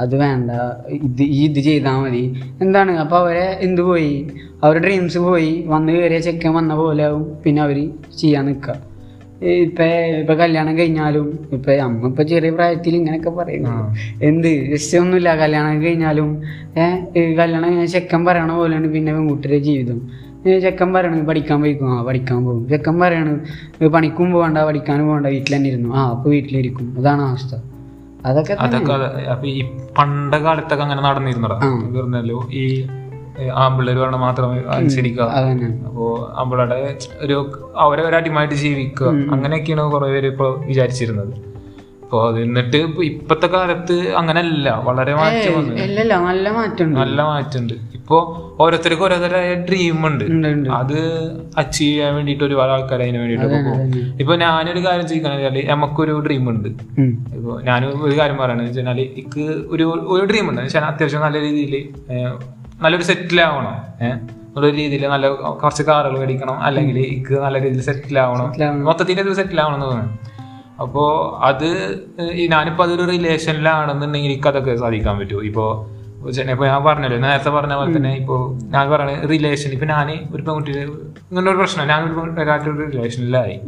[0.00, 0.50] അത് വേണ്ട.
[0.90, 2.42] ഇത് ഈ ഇത് ചെയ്താൽ മതി.
[2.60, 2.98] എന്താണ്?
[2.98, 4.26] അപ്പൊ അവരെ എന്ത് പോയി?
[4.62, 5.64] അവരുടെ ഡ്രീംസ് പോയി.
[5.66, 7.42] വന്ന് കയറിയ ചെക്കൻ വന്ന പോലെ ആവും.
[7.44, 8.70] പിന്നെ അവർ ചെയ്യാൻ നിക്ക.
[9.42, 9.84] ഇപ്പൊ
[10.20, 13.96] ഇപ്പൊ കല്യാണം കഴിഞ്ഞാലും ഇപ്പൊ അമ്മ ഇപ്പൊ ചെറിയ പ്രായത്തിൽ ഇങ്ങനെയൊക്കെ പറയുന്നു.
[14.22, 14.70] എന്ത്?
[14.70, 16.42] ജസ്റ്റ് ഒന്നുമില്ല കല്യാണം കഴിഞ്ഞാലും
[16.76, 20.25] ഏഹ് കല്യാണം കഴിഞ്ഞാൽ ചെക്കൻ പറയണ പോലെയാണ് പിന്നെ പെൺകുട്ടിയുടെ ജീവിതം.
[20.60, 22.00] ചെക്കൻ പറയണത് പഠിക്കാൻ പോയിക്കും?
[22.00, 22.68] ആ പഠിക്കാൻ പോകും.
[22.68, 23.40] ചെക്കൻ പറയാണ്
[23.82, 25.94] "ഏ, പണിക്കും പോകണ്ട പഠിക്കാനും പോകണ്ട വീട്ടിൽ തന്നെ ഇരുന്നു.
[25.94, 26.94] ആ അപ്പൊ വീട്ടിലിരിക്കും.
[26.98, 27.54] അതാണ് അവസ്ഥ.
[28.26, 28.52] അതൊക്കെ.
[28.60, 28.92] അതൊക്കെ
[29.30, 29.62] അപ്പൊ ഈ
[29.98, 32.88] പണ്ട കാലത്തൊക്കെ അങ്ങനെ നടന്നിരുന്നല്ലോ ഈ
[33.54, 35.22] ആമ്പിള്ളേർ പറഞ്ഞ മാത്രമേ അനുസരിക്കുക.
[35.86, 41.56] അപ്പോ ആമ്പിളയുടെ ഒരു അവരെ ഒരു അടിമായിട്ട് ജീവിക്കുക അങ്ങനെയൊക്കെയാണ് കുറെ പേര് ഇപ്പൊ വിചാരിച്ചിരുന്നത്.
[42.02, 45.76] അപ്പൊ അത് എന്നിട്ട് ഇപ്പൊ ഇപ്പത്തെ കാലത്ത് അങ്ങനല്ല വളരെ മാറ്റം
[46.24, 46.98] നല്ല മാറ്റമുണ്ട്.
[46.98, 47.74] നല്ല മാറ്റമുണ്ട്.
[48.06, 50.24] ഇപ്പൊ ഓരോരുത്തർക്കും ഓരോരുത്തരായ ഡ്രീം ഉണ്ട്.
[50.70, 50.98] അത്
[51.58, 54.18] അച്ചീവ് ചെയ്യാൻ വേണ്ടിട്ട് ഒരുപാട് ആൾക്കാർ അതിന് വേണ്ടിട്ട് പോകും.
[54.20, 56.68] ഇപ്പൊ ഞാനൊരു കാര്യം ചോദിക്കണെന്ന് നമുക്കൊരു ഡ്രീം ഉണ്ട്.
[57.34, 60.60] ഇപ്പൊ ഞാൻ ഒരു കാര്യം പറയണെന്ന് വെച്ചാൽ എനിക്ക് ഒരു ഒരു ഡ്രീം ഉണ്ട്.
[60.60, 61.88] വെച്ചാൽ അത്യാവശ്യം നല്ല രീതിയിൽ
[62.82, 64.06] നല്ലൊരു സെറ്റിൽ ആവണം.
[64.06, 64.16] ഏഹ്
[64.56, 66.58] നല്ലൊരു രീതിയിൽ നല്ല കുറച്ച് കാറുകൾ മേടിക്കണം.
[66.58, 68.52] അല്ലെങ്കിൽ എനിക്ക് നല്ല രീതിയിൽ സെറ്റിൽ ആവണം.
[68.84, 70.18] മൊത്തത്തിൽ ഒരു സെറ്റിൽ ആവണം എന്ന് തോന്നുന്നു.
[70.80, 71.98] അപ്പോ അത്
[72.32, 75.42] ഞാനിപ്പോ അതൊരു റിലേഷനിലാണെന്നുണ്ടെങ്കിൽ എനിക്ക് അതൊക്കെ സാധിക്കാൻ പറ്റുമോ?
[75.42, 80.10] ഇപ്പോ ചെ- ഇപ്പൊ ഞാൻ പറഞ്ഞല്ലോ നേരത്തെ പറഞ്ഞ പോലെ തന്നെ ഇപ്പോ ഞാൻ പറയുന്നത് റിലേഷൻ ഇപ്പൊ ഞാൻ
[80.34, 83.60] ഒരു പെൺകുട്ടി ഇങ്ങനെ ഒരു പ്രശ്നം ഞാൻ ഒരു ഒരാളൊരു റിലേഷനിലായി.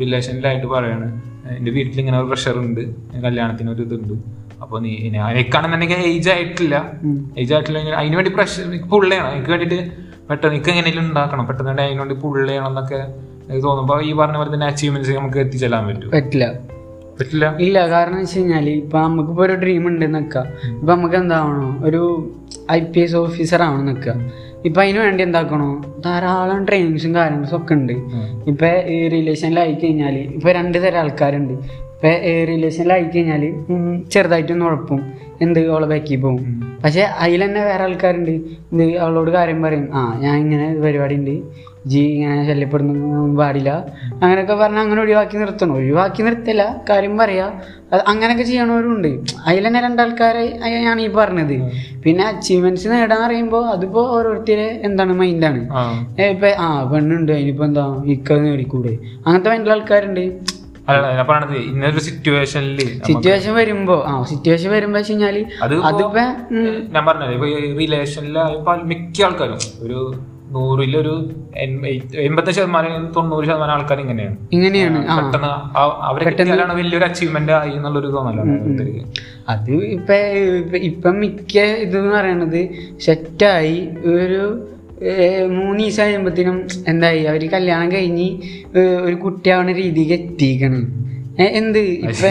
[0.00, 1.22] റിലേഷനിലായിട്ട് പറയാണ്.
[1.56, 2.80] എന്റെ വീട്ടിൽ ഇങ്ങനെ ഒരു പ്രഷർ ഉണ്ട്.
[3.24, 4.14] കല്യാണത്തിന് ഒരു ഇതുണ്ട്.
[4.62, 6.92] അപ്പൊ നീ എനിക്കാണെന്നുണ്ടെങ്കിൽ ഏജ് ആയിട്ടില്ല.
[7.38, 9.92] ഏജ് ആയിട്ടില്ല അതിന് വേണ്ടി പ്രഷർ പുള്ളയാണ് എനിക്ക് വേണ്ടിയിട്ട്
[10.30, 11.46] പെട്ടെന്ന് എനിക്ക് എങ്ങനെയും ഉണ്ടാക്കണം.
[11.46, 13.00] പെട്ടെന്ന് അതിനുവേണ്ടി വേണ്ടി പുള്ള എന്നൊക്കെ
[13.48, 16.10] എനിക്ക് തോന്നുമ്പോ ഈ പറഞ്ഞ പോലെ തന്നെ അച്ചീവ്മെന്റ്സ് നമുക്ക് എത്തിച്ചെല്ലാൻ പറ്റും.
[16.10, 16.54] പറ്റില്ല.
[17.20, 17.46] പറ്റില്ല.
[17.66, 20.36] ഇല്ല കാരണം വെച്ച് കഴിഞ്ഞാൽ ഇപ്പൊ നമുക്കിപ്പോ ഒരു ഡ്രീം ഉണ്ട് നിക്ക.
[20.80, 21.68] ഇപ്പൊ നമുക്ക് എന്താവണോ?
[21.88, 22.02] ഒരു
[22.76, 24.08] ഐ പി എസ് ഓഫീസർ ആവണം നിക്ക.
[24.68, 25.68] ഇപ്പൊ അതിന് വേണ്ടി എന്താക്കണോ?
[26.06, 27.94] ധാരാളം ട്രെയിനിങ്സും കാര്യങ്ങളും ഒക്കെ ഉണ്ട്.
[28.50, 31.54] ഇപ്പൊ ഈ റിലേഷനിലായി കഴിഞ്ഞാൽ ഇപ്പൊ രണ്ട് തരം ആൾക്കാരുണ്ട്.
[31.94, 32.10] ഇപ്പൊ
[32.50, 33.42] റിലേഷനിലായി കഴിഞ്ഞാൽ
[34.12, 35.00] ചെറുതായിട്ടൊന്നും ഉഴപ്പും.
[35.44, 36.46] എന്ത് അവളെ ബാക്കി പോകും
[36.84, 38.30] പക്ഷെ അതിൽ തന്നെ വേറെ ആൾക്കാരുണ്ട്.
[38.74, 41.34] ഇത് അവളോട് കാര്യം പറയും ആ ഞാൻ ഇങ്ങനെ പരിപാടി ഉണ്ട്.
[41.90, 43.70] ജി ഇങ്ങനെ ശല്യപ്പെടുന്ന പാടില്ല.
[44.22, 45.74] അങ്ങനെയൊക്കെ പറഞ്ഞാൽ അങ്ങനെ ഒഴിവാക്കി നിർത്തണം.
[45.74, 47.46] ഒഴിവാക്കി നിർത്തില്ല കാര്യം പറയാ.
[48.10, 49.08] അങ്ങനെയൊക്കെ ചെയ്യണവരുണ്ട്.
[49.46, 50.44] അതിൽ തന്നെ രണ്ടാൾക്കാരെ
[50.86, 51.56] ഞാൻ ഈ പറഞ്ഞത്.
[52.04, 55.60] പിന്നെ അച്ചീവ്മെന്റ്സ് നേടാൻ അറിയുമ്പോൾ അതിപ്പോ ഓരോരുത്തരെ എന്താണ് മൈൻഡാണ്
[56.30, 58.94] ഇപ്പൊ ആ പെണ്ണുണ്ട് അതിനിപ്പോ എന്താ ഇക്ക നേടിക്കൂടെ
[59.26, 60.24] അങ്ങനത്തെ മൈൻഡിലുള്ള ആൾക്കാരുണ്ട്.
[61.70, 65.36] ഇന്നൊരു സിറ്റുവേഷനിൽ സിറ്റുവേഷൻ വരുമ്പോ ആ സിറ്റുവേഷൻ വരുമ്പോ വെച്ചാൽ
[65.86, 66.24] അതിപ്പോ
[66.94, 67.34] ഞാൻ പറഞ്ഞത്
[67.80, 70.00] റിലേഷനിലായ മിക്ക ആൾക്കാരും ഒരു
[70.50, 71.30] നൂറിലൊരു
[72.18, 74.36] എൺപത്തി ശതമാനം തൊണ്ണൂറ് ശതമാനം ആൾക്കാർ ഇങ്ങനെയാണ്.
[74.52, 74.98] ഇങ്ങനെയാണ്.
[74.98, 78.62] പെട്ടെന്ന് അവരെ കിട്ടിയാലാണ് വലിയൊരു അച്ചീവ്മെന്റ് ആയി എന്നുള്ളൊരു തോന്നലാണ്.
[79.48, 80.14] അത് ഇപ്പൊ
[80.76, 82.68] ഇപ്പൊ- മിക്ക ഇത് എന്ന് പറയണത്
[83.00, 84.66] സെറ്റായി ഒരു
[85.46, 88.38] മൂന്ന് ദിവസം കഴിയുമ്പത്തിനും എന്തായി അവർ കല്യാണം കഴിഞ്ഞ്
[88.78, 91.00] ഒരു കുട്ടിയാവുന്ന രീതിക്ക് എത്തിക്കണം.
[91.40, 91.78] എന്ത്?
[91.78, 92.28] ഇപ്പൊ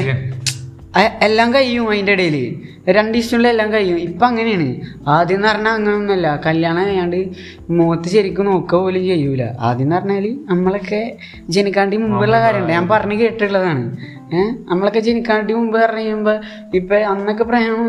[0.98, 2.62] എല്ലാം കഴിയും അതിന്റെ ഇടയിൽ.
[2.90, 3.98] രണ്ട് ദിവസത്തിനുള്ളിൽ എല്ലാം കഴിയും.
[3.98, 4.82] ഇപ്പം അങ്ങനെയാണ്.
[5.08, 7.30] ആദ്യം എന്ന് പറഞ്ഞാൽ അങ്ങനെയൊന്നുമല്ല കല്യാണം കഴിയാണ്ട്
[7.70, 9.42] മുഖത്ത് ശരിക്കും നോക്കുക പോലും ചെയ്യൂല.
[9.60, 11.18] ആദ്യം എന്ന് പറഞ്ഞാൽ നമ്മളൊക്കെ
[11.50, 13.98] ജനിക്കാണ്ടി മുമ്പുള്ള കാര്യമുണ്ട് ഞാൻ പറഞ്ഞു കേട്ടിട്ടുള്ളതാണ്.
[14.32, 16.36] ഏഹ് നമ്മളൊക്കെ ജനിക്കാണ്ടി മുമ്പ് പറഞ്ഞു കഴിയുമ്പോൾ
[16.74, 17.88] ഇപ്പൊ അന്നൊക്കെ പ്രേമം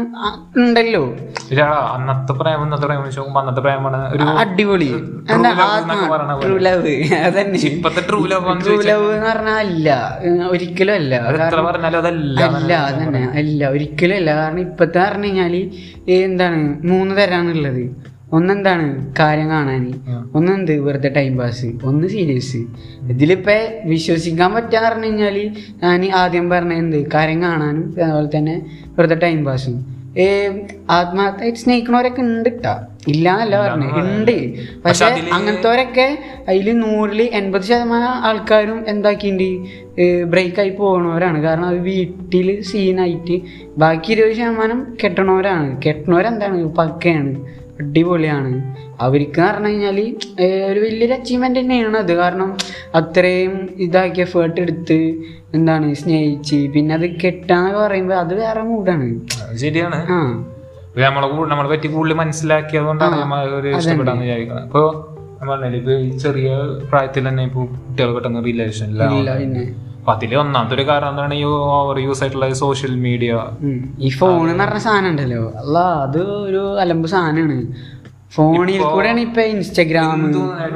[0.56, 1.02] ഉണ്ടല്ലോ.
[1.50, 1.62] ഇല്ല,
[1.94, 4.90] അന്നത്തെ പ്രേമം ഇന്നത്തെ പ്രേമം വെച്ച് നോക്കുമ്പോ അന്നത്തെ പ്രേമാണ് ഒരു അടിപൊളി.
[6.42, 7.60] ട്രൂ ലവ് അതന്നെ.
[7.70, 9.88] ഇപ്പത്തെ ട്രൂ ലവ് ട്രൂ ലവ് എന്ന് പറഞ്ഞാൽ അല്ല
[10.50, 11.14] ഒരിക്കലും അല്ല.
[11.38, 13.22] എത്ര പറഞ്ഞാലും അതല്ല അല്ല അതന്നെ.
[13.40, 14.30] അല്ല ഒരിക്കലും അല്ല.
[14.40, 15.54] കാരണം ഇപ്പത്തെ പറഞ്ഞു കഴിഞ്ഞാൽ
[16.20, 17.82] എന്താണ് മൂന്ന് തരാണുള്ളത്
[18.32, 18.86] ഒന്നെന്താണ്
[19.18, 19.84] കാര്യം കാണാൻ
[20.34, 22.60] ഒന്നെന്ത് വെറുതെ ടൈം പാസ് ഒന്ന് സീരിയസ്
[23.12, 25.36] ഇതിലിപ്പോ വിശ്വസിക്കാൻ പറ്റാന്ന് പറഞ്ഞു കഴിഞ്ഞാൽ
[25.82, 26.98] ഞാൻ ആദ്യം പറഞ്ഞ എന്ത്?
[27.14, 28.54] കാര്യം കാണാനും അതുപോലെ തന്നെ
[28.96, 29.78] വെറുതെ ടൈം പാസും
[30.90, 32.72] ആത്മാർത്ഥമായിട്ട് സ്നേഹിക്കണവരൊക്കെ ഉണ്ട് കേട്ടാ
[33.06, 34.32] ഇല്ല എന്നല്ല പറഞ്ഞു ഉണ്ട്
[34.84, 36.06] പക്ഷെ അതിൽ അങ്ങനത്തെവരൊക്കെ
[36.48, 39.46] അതിൽ നൂറിൽ എൺപത് ശതമാനം ആൾക്കാരും എന്താക്കിണ്ട്?
[40.32, 43.36] ബ്രേക്ക് ആയി പോകണവരാണ് കാരണം അത് വീട്ടിൽ സീനായിട്ട്
[43.78, 45.70] ബാക്കി ഇരുപത് ശതമാനം കെട്ടണവരാണ്.
[45.86, 46.60] കെട്ടണവരെന്താണ്?
[46.78, 47.32] പക്കയാണ്.
[47.80, 48.52] അടിപൊളിയാണ്.
[49.00, 49.98] അവർക്ക് പറഞ്ഞു കഴിഞ്ഞാൽ
[50.70, 52.12] ഒരു വലിയൊരു അച്ചീവ്മെന്റ് തന്നെയാണ് അത്.
[52.16, 52.50] കാരണം
[53.00, 53.54] അത്രയും
[53.86, 54.98] ഇതാക്കി എഫേർട്ട് എടുത്ത്
[55.54, 59.08] എന്താണ് സ്നേഹിച്ച് പിന്നെ അത് കെട്ടാന്ന് പറയുമ്പോൾ അത് വേറെ മൂഡാണ്
[59.44, 60.00] അത് ശരിയാണ്.
[60.16, 60.18] ആ.
[61.00, 64.64] നമ്മളെ കൂടെ നമ്മളെ പറ്റി കൂടുതൽ മനസ്സിലാക്കിയതുകൊണ്ടാണ് നമ്മൾ ഒരു ഇഷ്ടപ്പെടാന്ന് വിചാരിക്കുന്നത്.
[64.68, 64.86] അപ്പോൾ
[65.34, 66.48] നമ്മൾ പറഞ്ഞില്ലേ, ഇപ്പൊ ഈ ചെറിയ
[66.90, 69.04] പ്രായത്തിൽ തന്നെ ഇപ്പൊ കുട്ടികൾ പെട്ടെന്ന് റിലേഷൻ ഇല്ല.
[70.00, 71.42] അപ്പൊ അതിലെ ഒന്നാമത്തെ ഒരു കാരണം എന്താണ് ഈ
[71.72, 73.32] ഓവർ യൂസ് ആയിട്ടുള്ള സോഷ്യൽ മീഡിയ
[74.00, 75.42] ഈ ഫോൺ എന്ന് പറഞ്ഞ സാധനം ഉണ്ടല്ലോ.
[75.62, 77.56] അല്ല അത് ഒരു അലമ്പ് സാധനമാണ്
[78.34, 80.20] ഫോണിൽ കൂടെയാണ് ഇപ്പൊ ഇൻസ്റ്റാഗ്രാം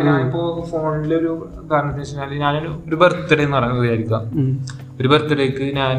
[0.00, 0.40] ഞാനിപ്പോ
[0.71, 1.31] ഫോണിലൊരു
[1.71, 4.23] കാരണം എന്ന് വെച്ചാൽ ഞാനൊരു ഒരു ബർത്ത്ഡേ എന്ന് പറയുന്നത് വിചാരിക്കാം
[4.99, 5.99] ഒരു ബർത്ത്ഡേക്ക് ഞാൻ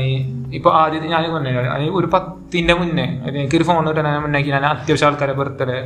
[0.57, 1.53] ഇപ്പൊ ആദ്യം ഞാൻ പറഞ്ഞു
[1.99, 5.79] ഒരു പത്തിന്റെ മുന്നേ എനിക്കൊരു ഫോൺ കിട്ടാൻ മുന്നേക്ക് ഞാൻ അത്യാവശ്യം ആൾക്കാരെ ബർത്ത്ഡേ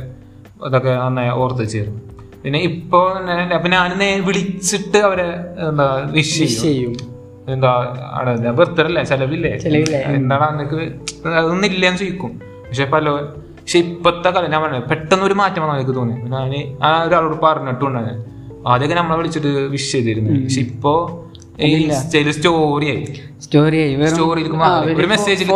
[0.66, 2.00] അതൊക്കെ നന്നായി ഓർത്ത് ചേർന്നു
[2.42, 2.98] പിന്നെ ഇപ്പൊ
[3.56, 3.90] അപ്പൊ ഞാൻ
[4.26, 5.28] വിളിച്ചിട്ട് അവരെ
[5.64, 6.92] എന്താ വിഷ് ചെയ്യും.
[7.48, 7.68] എന്താ
[8.12, 9.50] അവിടെ ബർത്ത്ഡേ അല്ലേ ചെലവില്ലേ?
[10.06, 10.80] എന്താണ് അന്നക്ക്
[11.28, 12.40] അതൊന്നും ഇല്ലെന്ന് ചോദിക്കും.
[12.68, 16.14] പക്ഷെ പല പക്ഷെ ഇപ്പത്തെ കാലം ഞാൻ പറഞ്ഞത് പെട്ടെന്ന് ഒരു മാറ്റം വന്നാൽ എനിക്ക് തോന്നി.
[16.14, 17.98] ഞാൻ ആ ഒരാളോട് പറഞ്ഞിട്ടുണ്ട്
[18.68, 20.44] ആദ്യമൊക്കെ നമ്മളെ വിളിച്ചിട്ട് വിഷ് ചെയ്തിരുന്നു.
[20.44, 20.94] പക്ഷെ ഇപ്പോ
[21.60, 23.22] സ്റ്റോറിയായി സ്റ്റോറി ആയി.
[23.40, 24.06] സ്റ്റോറി ആയി.
[24.06, 24.94] സ്റ്റോറിയിൽ മാറി.
[24.94, 25.48] ഒരു മെസ്സേജിൽ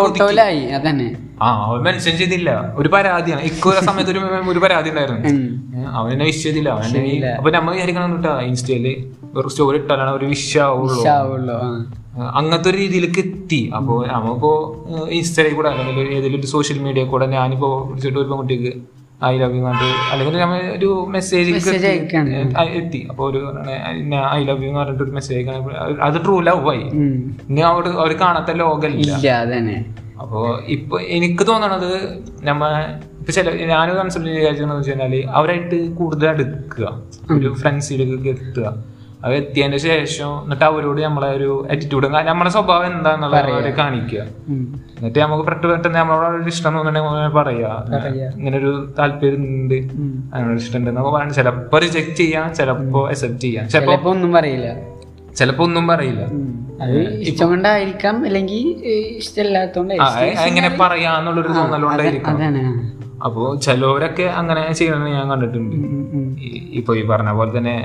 [1.43, 2.73] ആ അവൻ മെൻഷൻ ചെയ്തില്ല.
[2.75, 3.43] ഒരു പരാതിയാണ്.
[3.43, 4.19] ഇക്കൊരു സമയത്ത് ഒരു
[4.51, 5.21] ഒരു പരാതി ഉണ്ടായിരുന്നു.
[5.89, 6.69] അവനെന്നെ വിഷ് ചെയ്തില്ല.
[6.69, 8.87] അവൻ അപ്പൊ നമ്മൾ വിചാരിക്കണം കേട്ടാ ഇൻസ്റ്റയിൽ
[9.41, 10.97] ഒരു സ്റ്റോറി ഇട്ടാലാണ് ഒരു വിഷാവുള്ളൂ.
[12.39, 13.61] അങ്ങനത്തെ ഒരു രീതിയിലേക്ക് എത്തി.
[13.79, 14.53] അപ്പോൾ നമ്മളിപ്പോ
[15.19, 18.73] ഇൻസ്റ്റയിൽ കൂടെ അല്ലെങ്കിൽ ഏതെങ്കിലും ഒരു സോഷ്യൽ മീഡിയ കൂടെ ഞാനിപ്പോ വിളിച്ചിട്ട് ഒരു പെൺകുട്ടിക്ക്
[19.31, 21.51] ഐ ലവ് യു കണ്ട് അല്ലെങ്കിൽ നമ്മൾ ഒരു മെസ്സേജ്
[22.81, 23.01] എത്തി.
[23.11, 23.41] അപ്പോൾ ഒരു
[24.39, 25.49] ഐ ലവ് യു എന്ന് പറഞ്ഞിട്ട് ഒരു മെസ്സേജ്
[26.09, 26.87] അത് ട്രൂ ലവ് ആയി.
[27.51, 29.13] ഇനി അവിടെ അവർ കാണാത്ത ലോകമില്ല.
[29.45, 29.79] അതന്നെ.
[30.23, 30.41] അപ്പോ
[30.77, 31.91] ഇപ്പൊ എനിക്ക് തോന്നണത്
[32.49, 32.65] നമ്മ
[33.21, 36.87] ഇപ്പൊ ചില ഞാനൊരു കൺസെപ്റ്റ് വിചാരിച്ചതെന്ന് വെച്ച് കഴിഞ്ഞാൽ അവരായിട്ട് കൂടുതൽ അടുക്കുക.
[37.37, 38.67] ഒരു ഫ്രണ്ട്സിലേക്ക് എത്തുക.
[39.25, 44.21] അത് എത്തിയതിന്റെ ശേഷം എന്നിട്ട് അവരോട് നമ്മളെ ഒരു ആറ്റിറ്റ്യൂഡ് നമ്മളെ സ്വഭാവം എന്താന്നുള്ളത് അവരെ കാണിക്കുക.
[44.99, 47.85] എന്നിട്ട് നമുക്ക് പെട്ടെന്ന് പെട്ടെന്ന് നമ്മളോട് ഒരു ഇഷ്ടം തോന്നുന്നുണ്ടെങ്കിൽ പറയാ.
[47.93, 48.31] പറയാ.
[48.37, 49.75] ഇങ്ങനെ ഒരു താല്പര്യം ഉണ്ട്.
[49.75, 53.69] അങ്ങനെ അതിനോട് ഉണ്ടെന്നൊക്കെ പറയാൻ ചിലപ്പോ റിജക്ട് ചെയ്യാം ചിലപ്പോ അക്സെപ്റ്റ് ചെയ്യാം.
[53.69, 54.77] ചിലപ്പോ ഒന്നും പറയില്ല.
[55.37, 56.25] ചിലപ്പോ ഒന്നും പറയില്ല.
[56.83, 58.85] അത് ഇഷ്ടം കൊണ്ടായിരിക്കാം അല്ലെങ്കിൽ
[59.17, 62.93] ഇഷ്ടമില്ലാത്തോണ്ട് ആ, എങ്ങനെ പറയാന്നുള്ളൊരു തോന്നലുകൊണ്ടായിരിക്കും.
[63.25, 65.77] അപ്പോ ചിലവരൊക്കെ അങ്ങനെ ചെയ്യണമെന്ന് ഞാൻ കണ്ടിട്ടുണ്ട്.
[66.73, 67.77] ഇപ്പൊ ഈ പറഞ്ഞ പോലെ തന്നെ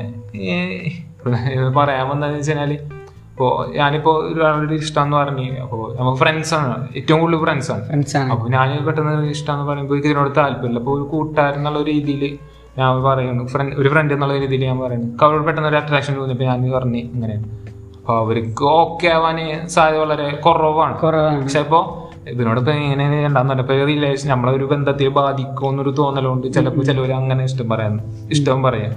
[1.28, 6.88] ഈ പറയാൻ വന്നതെന്ന് വെച്ചാൽ ഇപ്പോ ഞാനിപ്പോ ഒരാളുടെ ഇഷ്ടം എന്ന് പറഞ്ഞു അപ്പോ നമുക്ക് ഫ്രണ്ട്സ് ആണ്.
[6.96, 7.88] ഏറ്റവും കൂടുതൽ ഫ്രണ്ട്സ് ആണ്.
[7.88, 8.32] ഫ്രണ്ട്സ് ആണ്.
[8.32, 10.80] അപ്പൊ ഞാൻ പെട്ടെന്ന് ഇഷ്ടം എന്ന് പറയുമ്പോൾ എനിക്ക് ഇതിനോട് താല്പര്യമില്ല.
[10.80, 12.38] അപ്പൊ ഒരു കൂട്ടുകാരൻ എന്നുള്ള രീതിയിൽ
[12.78, 13.46] ഞാൻ പറയുന്നു.
[13.46, 15.24] ഫ്രണ്ട് ഒരു ഫ്രണ്ട് എന്നുള്ള രീതിയിൽ ഞാൻ പറയുന്നു.
[15.24, 17.48] അവരോട് പെട്ടെന്ന് ഒരു അട്രാക്ഷൻ തോന്നിയപ്പോ ഞാൻ പറഞ്ഞു അങ്ങനെയാണ്
[17.96, 20.96] അപ്പൊ അവർക്ക് ഓക്കെ ആവാൻ സാധ്യത വളരെ കുറവാണ്.
[21.44, 26.48] പക്ഷെ ഇപ്പൊ ഇതിനോടൊപ്പം ഇങ്ങനെ ഉണ്ടാകുന്നുണ്ട് ഇപ്പൊ റിലേഷൻ നമ്മളെ ഒരു ബന്ധത്തെ ബാധിക്കുമെന്നൊരു തോന്നലുണ്ട്.
[26.54, 28.94] ചിലപ്പോ ചിലവർ അങ്ങനെ ഇഷ്ടം പറയാൻ ഇഷ്ടം പറയും.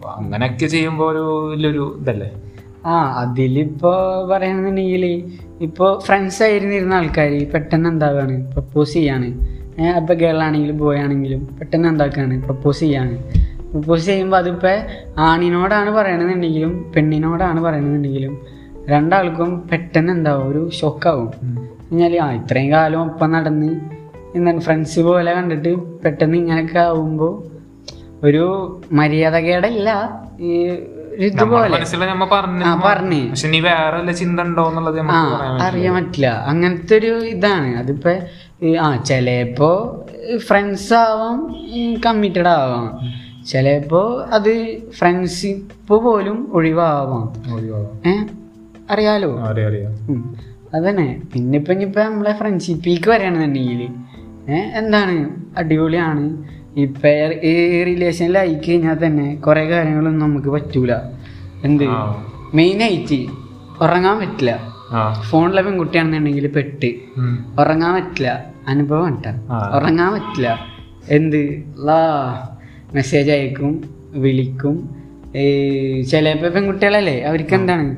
[0.00, 2.30] അപ്പൊ അങ്ങനെയൊക്കെ ചെയ്യുമ്പോ ഒരു വലിയൊരു ഇതല്ലേ?
[2.86, 3.90] ആ അതിലിപ്പോ
[4.30, 5.04] പറയണെന്നുണ്ടെങ്കിൽ
[5.60, 8.52] ഇപ്പോ ഫ്രണ്ട്സ് ആയിരുന്നിരുന്ന ആൾക്കാർ പെട്ടെന്ന് എന്താകാണ്?
[8.52, 9.28] പ്രപ്പോസ് ചെയ്യാണ്.
[9.96, 12.42] അപ്പൊ ഗേൾ ആണെങ്കിലും ബോയ് ആണെങ്കിലും പെട്ടെന്ന് എന്താക്കാണ്?
[12.42, 13.18] പ്രപ്പോസ് ചെയ്യാണ്.
[13.70, 14.72] പ്രപ്പോസ് ചെയ്യുമ്പോൾ അതിപ്പോ
[15.18, 18.38] ആണിനോടാണ് പറയണമെന്നുണ്ടെങ്കിലും പെണ്ണിനോടാണ് പറയണമെന്നുണ്ടെങ്കിലും
[18.88, 21.30] രണ്ടാൾക്കും പെട്ടെന്ന് എന്താവും ഒരു ഷോക്കാവും
[21.90, 23.80] കഴിഞ്ഞാൽ ആ ഇത്രയും കാലം ഒപ്പം നടന്ന്
[24.36, 27.59] എന്താണ് ഫ്രണ്ട്സ് പോലെ കണ്ടിട്ട് പെട്ടെന്ന് ഇങ്ങനെയൊക്കെ ആവുമ്പോൾ
[28.24, 28.44] ഒരു
[28.92, 29.90] മര്യാദകേടല്ല
[30.40, 30.78] ഈ.
[35.62, 36.26] അറിയാൻ പറ്റില്ല.
[36.26, 37.76] അങ്ങനത്തെ ഒരു ഇതാണ്.
[37.76, 38.10] അതിപ്പോ
[38.80, 40.04] ആ ചിലപ്പോ
[40.36, 41.56] ഫ്രണ്ട്സ് ആവാം
[42.06, 43.12] കമ്മിറ്റഡ് ആവാം.
[43.44, 47.54] ചിലപ്പോ അത് ഫ്രണ്ട്ഷിപ്പ് പോലും ഒഴിവാവാം.
[48.08, 48.18] ഏ?
[48.90, 49.40] അറിയാലോ.
[50.74, 51.22] അതന്നെ.
[51.34, 53.82] പിന്നെ ഇപ്പൊ ഇനിയിപ്പോ നമ്മളെ ഫ്രണ്ട്ഷിപ്പിലേക്ക് വരികയാണെന്നുണ്ടെങ്കിൽ
[54.52, 55.30] ഏഹ് എന്താണ്?
[55.58, 56.44] അടിപൊളിയാണ്.
[56.76, 57.08] ഇപ്പൊ
[57.42, 60.94] ഈ റിലേഷനിലായി കഴിഞ്ഞാൽ തന്നെ കുറെ കാര്യങ്ങളൊന്നും നമുക്ക് പറ്റൂല.
[61.64, 61.84] എന്ത്?
[61.84, 63.26] മെയിൻ മെയിനായിട്ട്
[63.82, 64.74] ഉറങ്ങാൻ പറ്റില്ല.
[65.22, 66.94] ഫോണിലെ പെൺകുട്ടിയാണെന്നുണ്ടെങ്കിൽ പെട്ട്.
[67.60, 68.46] ഉറങ്ങാൻ പറ്റില്ല.
[68.68, 69.30] അനുഭവം കേട്ടാ
[69.76, 70.58] ഉറങ്ങാൻ പറ്റില്ല.
[71.08, 71.62] എന്ത്?
[71.78, 72.48] ലാ.
[72.94, 74.96] മെസ്സേജ് അയക്കും വിളിക്കും.
[75.36, 77.20] ഈ ചിലപ്പോ പെൺകുട്ടികളല്ലേ?
[77.20, 77.96] അവർക്ക് എന്താണ്?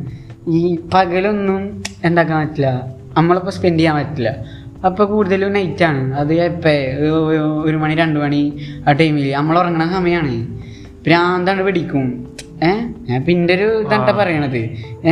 [0.49, 2.87] ഈ പകലൊന്നും എന്താക്കാൻ പറ്റില്ല.
[3.17, 4.45] നമ്മളിപ്പോൾ സ്പെൻഡ് ചെയ്യാൻ പറ്റില്ല.
[4.87, 6.75] അപ്പോൾ കൂടുതലും നൈറ്റാണ് അത് എപ്പേ
[7.67, 8.43] ഒരു മണി രണ്ട് മണി
[8.89, 10.35] ആ ടൈമിൽ നമ്മൾ ഉറങ്ങണ സമയമാണ്
[11.07, 12.07] ഭ്രാന്താണ് പിടിക്കും.
[12.69, 14.61] ഏഹ് ഞാൻ ഇപ്പം എന്റെ ഒരു തട്ട പറയണത്.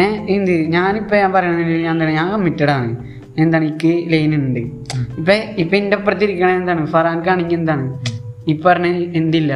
[0.00, 0.52] ഏഹ് എന്ത്?
[0.74, 2.90] ഞാനിപ്പോൾ ഞാൻ പറയണത് ഞാൻ എന്താണ് ഞാൻ കമ്മിറ്റഡ് ആണ്.
[3.38, 3.64] എന്താണ്?
[3.64, 4.60] എനിക്ക് ലൈൻ ഉണ്ട്.
[5.20, 6.86] ഇപ്പൊ ഇപ്പൊ എന്റെ അപ്പുറത്തിരിക്കണ എന്താണ്?
[6.86, 7.86] ഫറാൻക്കാണെങ്കിൽ എന്താണ്?
[8.48, 8.86] ഈ പറഞ്ഞ
[9.20, 9.52] എന്തില്ല?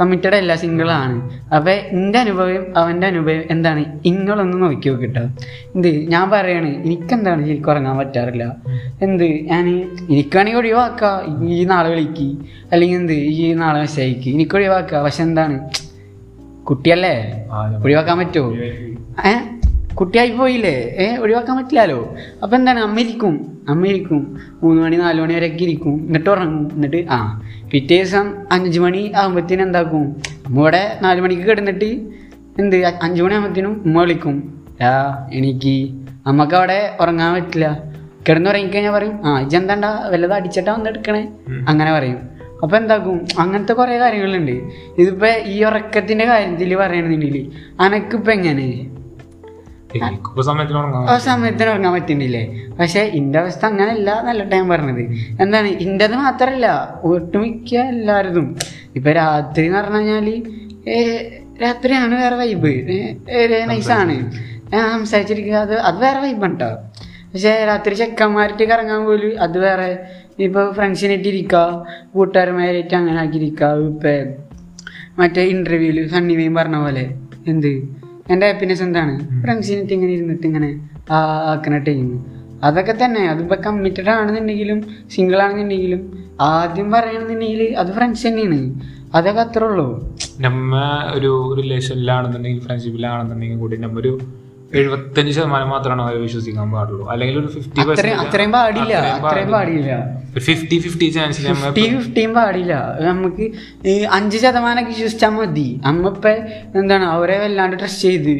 [0.00, 1.30] കമ്മിറ്റഡ് അല്ല സിംഗിൾ ആണ്.
[1.54, 3.84] അപ്പൊ എന്റെ അനുഭവം അവന്റെ അനുഭവം എന്താണ്?
[4.04, 5.22] ഇങ്ങളൊന്ന് നോക്കി നോക്കിട്ടോ.
[5.74, 5.88] എന്ത്?
[5.88, 8.56] ഞാൻ പറയാണ് എനിക്കെന്താണ് ശരിക്കും ഉറങ്ങാൻ പറ്റാറില്ല?
[9.02, 9.24] എന്ത്?
[9.24, 11.48] ഞാൻ എനിക്കാണെങ്കിൽ ഒഴിവാക്കാം.
[11.48, 12.36] ഈ നാളെ വിളിക്ക്.
[12.72, 13.12] അല്ലെങ്കിൽ എന്ത്?
[13.12, 15.70] ഈ നാളെ മെസ്സേജ് എനിക്ക് ഒഴിവാക്കുക പക്ഷെ എന്താണ്?
[16.64, 17.44] കുട്ടിയല്ലേ?
[17.84, 18.52] ഒഴിവാക്കാൻ പറ്റുമോ
[19.28, 19.34] ഏ?
[19.94, 20.94] കുട്ടിയായി പോയില്ലേ?
[20.98, 22.80] ഏ ഒഴിവാക്കാൻ പറ്റില്ലല്ലോ അപ്പൊ എന്താണ്?
[22.80, 23.64] അമ്മ ഇരിക്കും.
[23.68, 24.36] അമ്മ ഇരിക്കും.
[24.62, 26.06] മൂന്ന് മണി നാല് മണി വരെയൊക്കെ ഇരിക്കും.
[26.06, 26.70] എന്നിട്ട് ഉറങ്ങും.
[26.72, 30.16] എന്നിട്ട് ആ പിറ്റേ ദിവസം അഞ്ച് മണി ആകുമ്പോഴത്തേനും എന്താക്കും?
[30.48, 31.90] ഇവിടെ നാല് മണിക്ക് കിടന്നിട്ട്
[32.58, 32.76] എന്ത്?
[33.02, 34.36] അഞ്ചു മണി ആകുമ്പോഴത്തേനും ഉമ്മ വിളിക്കും.
[34.82, 34.90] ആ
[35.32, 35.74] എനിക്ക്
[36.26, 37.66] അമ്മയ്ക്ക് അവിടെ ഉറങ്ങാൻ പറ്റില്ല.
[38.28, 41.22] കിടന്ന് ഉറങ്ങിക്കഴിഞ്ഞാൽ പറയും ആ ഇജെന്താണ്ടാ വല്ലതും അടിച്ചിട്ടാ വന്ന് എടുക്കണേ
[41.68, 42.18] അങ്ങനെ പറയും.
[42.62, 43.26] അപ്പൊ എന്താക്കും?
[43.38, 44.56] അങ്ങനത്തെ കുറെ കാര്യങ്ങളുണ്ട്.
[44.98, 48.68] ഇതിപ്പോ ഈ ഉറക്കത്തിന്റെ കാര്യത്തിൽ പറയണെന്നുണ്ടെങ്കിൽ അനക്കിപ്പോ എങ്ങനെ?
[51.26, 52.42] സമയത്തിന് ഉറങ്ങാൻ പറ്റുന്നില്ലേ
[52.78, 55.02] പക്ഷെ ഇന്റെ അവസ്ഥ അങ്ങനെയല്ല നല്ല ടൈം പറഞ്ഞത്.
[55.40, 55.68] എന്താണ്?
[55.86, 56.66] ഇന്റത് മാത്രല്ല
[57.10, 58.46] ഒട്ടുമിക്ക എല്ലാവരും
[58.96, 60.28] ഇപ്പൊ രാത്രി എന്ന് പറഞ്ഞു കഴിഞ്ഞാൽ
[61.62, 62.72] രാത്രിയാണ് വേറെ വൈബ്
[63.70, 64.16] നൈസാണ്
[64.94, 66.70] സംസാരിച്ചിരിക്കുക അത് അത് വേറെ വൈബാണ് കേട്ടോ
[67.32, 69.90] പക്ഷെ രാത്രി ചെക്കന്മാരിട്ട് കറങ്ങാൻ പോലും അത് വേറെ.
[70.38, 71.60] ഇപ്പൊ ഫ്രണ്ട്സിനായിട്ട് ഇരിക്കുക
[72.14, 74.12] കൂട്ടുകാരന്മാരായിട്ട് അങ്ങനെ ആക്കിയിരിക്കുക ഇപ്പൊ
[75.18, 77.04] മറ്റേ ഇന്റർവ്യൂൽ സണ്ണിമയും പറഞ്ഞ പോലെ.
[77.46, 77.72] എന്ത്?
[78.30, 79.42] എന്റെ ഹാപ്പിനെസ് എന്താണ്?
[79.42, 80.70] ഫ്രണ്ട്സിനിട്ട് ഇങ്ങനെ ഇരുന്നിട്ട് ഇങ്ങനെ
[81.52, 82.24] ആക്കണ ടൈം
[82.64, 83.28] അതൊക്കെ തന്നെ.
[83.28, 84.80] അതിപ്പോൾ കമ്മിറ്റഡ് ആണെന്നുണ്ടെങ്കിലും
[85.10, 86.02] സിംഗിൾ ആണെന്നുണ്ടെങ്കിലും
[86.40, 88.58] ആദ്യം പറയണമെന്നുണ്ടെങ്കിൽ അത് ഫ്രണ്ട്സ് തന്നെയാണ്.
[89.14, 89.86] അതൊക്കെ അത്രേ ഉള്ളൂ.
[90.40, 90.72] നമ്മ
[91.14, 94.20] ഒരു റിലേഷനിലാണെന്നുണ്ടെങ്കിൽ ഫ്രണ്ട്ഷിപ്പിലാണെന്നുണ്ടെങ്കിൽ കൂടി നമ്മ ഒരു
[94.78, 97.04] എഴുപത്തഞ്ച് ശതമാനം മാത്രമാണ് അവരെ വിശ്വസിക്കാൻ പാടുള്ളൂ.
[97.12, 97.80] അല്ലെങ്കിൽ ഒരു ഫിഫ്റ്റി
[98.24, 98.94] അത്രയും പാടില്ല.
[98.94, 99.92] അത്രയും പാടില്ല.
[100.46, 102.74] ഫിഫ്റ്റി ഫിഫ്റ്റി ചാൻസിൽ നമ്മ ഫിഫ്റ്റി ഫിഫ്റ്റിയും പാടില്ല.
[103.00, 103.44] നമുക്ക്
[104.18, 105.80] അഞ്ച് ശതമാനമൊക്കെ വിശ്വസിച്ചാൽ മതി.
[105.84, 106.30] അമ്മ ഇപ്പൊ
[106.80, 108.34] എന്താണ് അവരെ വല്ലാണ്ട് ട്രസ്റ്റ് ചെയ്ത്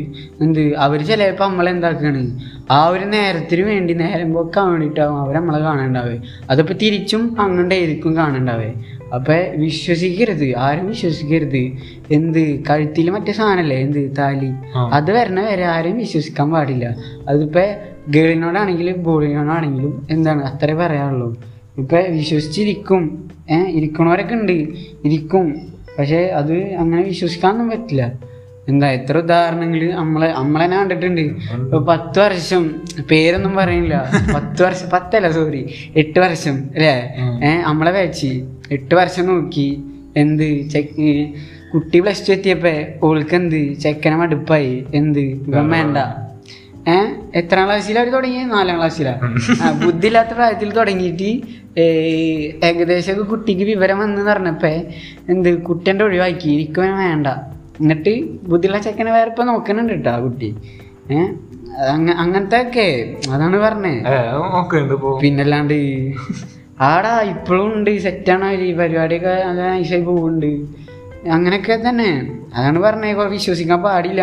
[0.45, 2.23] എന്ത് അവർ ചിലപ്പോ നമ്മളെന്താക്കാണ്
[2.71, 6.17] ആ ഒരു നേരത്തിന് വേണ്ടി നേരം പോക്കാൻ വേണ്ടിയിട്ടാവും അവർ നമ്മളെ കാണണ്ടാവേ.
[6.51, 8.71] അതിപ്പോ തിരിച്ചും അങ്ങോട്ടായിരിക്കും കാണണ്ടാവേ.
[9.15, 11.63] അപ്പൊ വിശ്വസിക്കരുത് ആരും വിശ്വസിക്കരുത്.
[12.11, 14.51] എന്ത് കഴുത്തിൽ മറ്റേ സാധനല്ലേ എന്ത് താലി?
[14.77, 16.97] അത് വരണ വരെ ആരും വിശ്വസിക്കാൻ പാടില്ല.
[17.29, 17.65] അതിപ്പോ
[18.09, 21.29] ഗേളിനോടാണെങ്കിലും ബോളിനോടാണെങ്കിലും എന്താണ് അത്രേ പറയാനുള്ളൂ.
[21.79, 24.53] ഇപ്പൊ വിശ്വസിച്ചിരിക്കും ഏഹ് ഇരിക്കണവരൊക്കെ ഉണ്ട്
[25.05, 25.47] ഇരിക്കും.
[25.99, 28.32] പക്ഷെ അത് അങ്ങനെ വിശ്വസിക്കാനൊന്നും പറ്റില്ല.
[28.63, 31.23] എന്താ എത്ര ഉദാഹരണങ്ങൾ നമ്മളെ നമ്മളെ കണ്ടിട്ടുണ്ട്.
[31.57, 32.63] ഇപ്പൊ പത്ത് വർഷം
[33.11, 33.97] പേരൊന്നും പറയുന്നില്ല.
[34.35, 35.63] പത്ത് വർഷം പത്തല്ല സോറി
[35.97, 36.93] എട്ട് വർഷം അല്ലേ?
[37.49, 38.31] ഏഹ് നമ്മളെ വെച്ച്
[38.77, 39.69] എട്ട് വർഷം നോക്കി
[40.17, 41.09] എന്ത് ചെക്ക്
[41.73, 42.73] കുട്ടി പ്ലസ് ടു എത്തിയപ്പോ
[43.07, 44.73] ഓൾക്ക് എന്ത് ചെക്കനെ മടുപ്പായി.
[44.95, 45.99] എന്ത് ഇവൻ വേണ്ട.
[46.89, 49.13] ഏഹ് എത്രാം ക്ലാസ്സിലാണ് അവർ തുടങ്ങിയത് നാലാം ക്ലാസ്സിലാ
[49.57, 51.31] ആ, ബുദ്ധിയില്ലാത്ത പ്രായത്തിൽ തുടങ്ങിയിട്ട്
[52.69, 54.73] ഏകദേശം കുട്ടിക്ക് വിവരം വന്ന് പറഞ്ഞപ്പോ
[55.29, 56.49] എന്ത് കുട്ടന്റെ ഒഴിവാക്കി.
[56.57, 57.29] എനിക്കും വേണ്ട.
[57.83, 58.13] എന്നിട്ട്
[58.49, 60.49] ബുദ്ധിയുള്ള ചെക്കനെ വേറെ ഇപ്പൊ നോക്കണുണ്ട് കേട്ടോ ആ കുട്ടി.
[61.11, 61.31] ഏഹ്
[62.23, 63.95] അങ്ങനത്തെ ഒക്കെ അതാണ് പറഞ്ഞേ.
[65.21, 65.75] പിന്നല്ലാണ്ട്
[66.81, 67.99] ആടാ ഇപ്പോഴും ഉണ്ട്.
[67.99, 70.51] സെറ്റാണ് ഈ പരിപാടിയൊക്കെ നല്ല നൈസായി പോകുന്നുണ്ട്
[71.31, 72.11] അങ്ങനെയൊക്കെ തന്നെ.
[72.55, 74.23] അതാണ് പറഞ്ഞത് വിശ്വസിക്കാൻ പാടില്ല.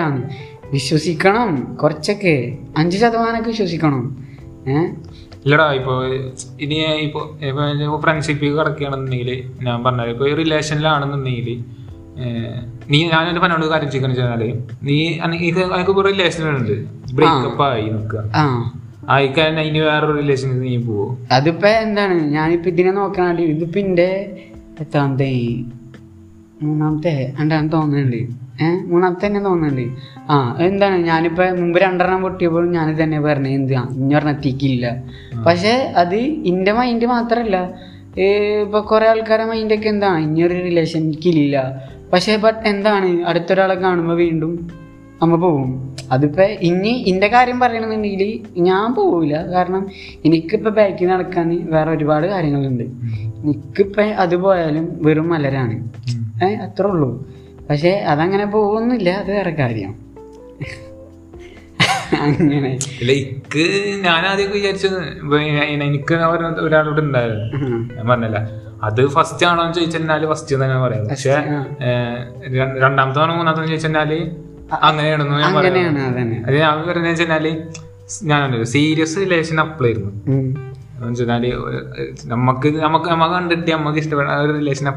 [0.72, 2.54] വിശ്വസിക്കണം കുറച്ചൊക്കെ.
[2.78, 4.02] അഞ്ച് ശതമാനമൊക്കെ വിശ്വസിക്കണം.
[4.68, 4.88] ഏഹ്
[5.46, 5.94] ഇല്ലടാ ഇപ്പൊ
[6.62, 7.22] ഇനി ഇപ്പൊ
[8.04, 9.32] ഫ്രണ്ട്ഷിപ്പ് കിടക്കുകയാണെന്നുണ്ടെങ്കിൽ
[9.64, 11.48] ഞാൻ പറഞ്ഞത് ഇപ്പൊ റിലേഷനിലാണെന്നുണ്ടെങ്കിൽ
[12.90, 14.44] നീ ഞാൻ എന്റെ പനോട് കാര്യം ചെയ്യാന്ന് വെച്ചാൽ
[14.84, 15.50] നീ എനിക്ക്
[15.90, 16.76] കുറെ റിലേഷനുണ്ട്
[17.14, 18.46] ബ്രേക്കപ്പ് ആയി നിൽക്കുക ആ.
[19.10, 21.06] ആയിക്കാൻ ഇനി വേറൊരു റിലേഷൻ നീ പോവോ?
[21.32, 22.16] അതിപ്പോ എന്താണ്?
[22.30, 24.10] ഞാനിപ്പോ ഇതിനെ നോക്കണ ഇതിപ്പോ എന്റെ
[24.80, 25.30] എത്രാമത്തെ?
[26.62, 28.22] മൂന്നാമത്തെ രണ്ടാമത്തെ തോന്നുന്നുണ്ട്
[28.64, 29.86] ഏഹ് മൂന്നാമത്തെ തന്നെ തോന്നുന്നുണ്ട്
[30.30, 30.98] ആ എന്താണ്?
[31.04, 34.86] ഞാനിപ്പോ മുമ്പ് രണ്ടെണ്ണം പൊട്ടിയപ്പോഴും ഞാൻ തന്നെ പറഞ്ഞു എന്ത് ഇനി എത്തിക്കില്ല.
[35.46, 36.18] പക്ഷെ അത്
[36.52, 37.58] ഇന്റെ മൈൻഡ് മാത്രല്ല.
[38.18, 38.26] ഏ,
[38.62, 41.58] ഇപ്പൊ കുറെ ആൾക്കാരെ മൈൻഡൊക്കെ എന്താണ് ഇനിയൊരു റിലേഷൻ എനിക്കില്ല
[42.14, 43.24] പക്ഷെ ബട്ട് എന്താണ്?
[43.24, 44.70] അടുത്തൊരാളെ കാണുമ്പോൾ വീണ്ടും
[45.22, 45.96] നമ്മൾ പോവും.
[46.12, 49.88] അതിപ്പോ ഇനി ഇന്റെ കാര്യം പറയണമെന്നുണ്ടെങ്കിൽ ഞാൻ പോവില്ല കാരണം
[50.26, 52.84] എനിക്കിപ്പോ ബാക്കിൽ നടക്കാൻ വേറെ ഒരുപാട് കാര്യങ്ങളുണ്ട്.
[53.44, 55.90] എനിക്കിപ്പോ അത് പോയാലും വെറും മലരാണ്.
[56.44, 57.28] ഏ അത്രേ ഉള്ളൂ.
[57.70, 59.90] പക്ഷേ അതങ്ങനെ പോകുന്നില്ല അത് വേറെ കാര്യം.
[62.20, 62.80] അങ്ങനെ.
[63.04, 67.96] ലൈക്ക് ഞാൻ ആദ്യമൊക്കെ വിചാരിച്ചത് എനിക്ക് ഒരാ- ഒരാളോട് ഉണ്ടായിരുന്നു.
[67.96, 68.69] ഞാൻ പറഞ്ഞല്ല.
[68.84, 71.08] അത് ഫസ്റ്റ് ആണോ എന്ന് ചോദിച്ചാൽ ഫസ്റ്റ് തന്നെ പറയാം.
[71.08, 71.44] പക്ഷെ.
[72.80, 74.30] രണ്ടാമത്തെ ആണോ മൂന്നാമത്തെ ചോദിച്ചാൽ
[74.82, 75.74] അങ്ങനെയാണെന്ന് ഞാൻ പറയാം.
[75.74, 76.44] അങ്ങനെയാണ് അതന്നെ.
[76.48, 77.68] അത് ഞാൻ പറയുന്നത് വെച്ചാൽ
[78.24, 80.12] ഞാൻ സീരിയസ് റിലേഷൻ അപ്ലൈ ആയിരുന്നു.
[80.98, 81.54] എന്ന് വെച്ചാൽ
[82.26, 84.88] നമുക്ക് നമുക്ക് നമ്മ കണ്ടിട്ട് നമുക്ക് ഇഷ്ടപ്പെട്ട ഒരു റിലേഷൻ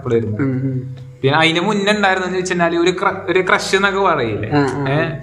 [0.42, 0.96] ഉം.
[1.22, 2.96] പിന്നെ അതിന് മുന്നേ ഉണ്ടായിരുന്നു വെച്ചാൽ ഒരു
[3.28, 4.50] ഒരു ക്രഷ് എന്നൊക്കെ പറയില്ലേ?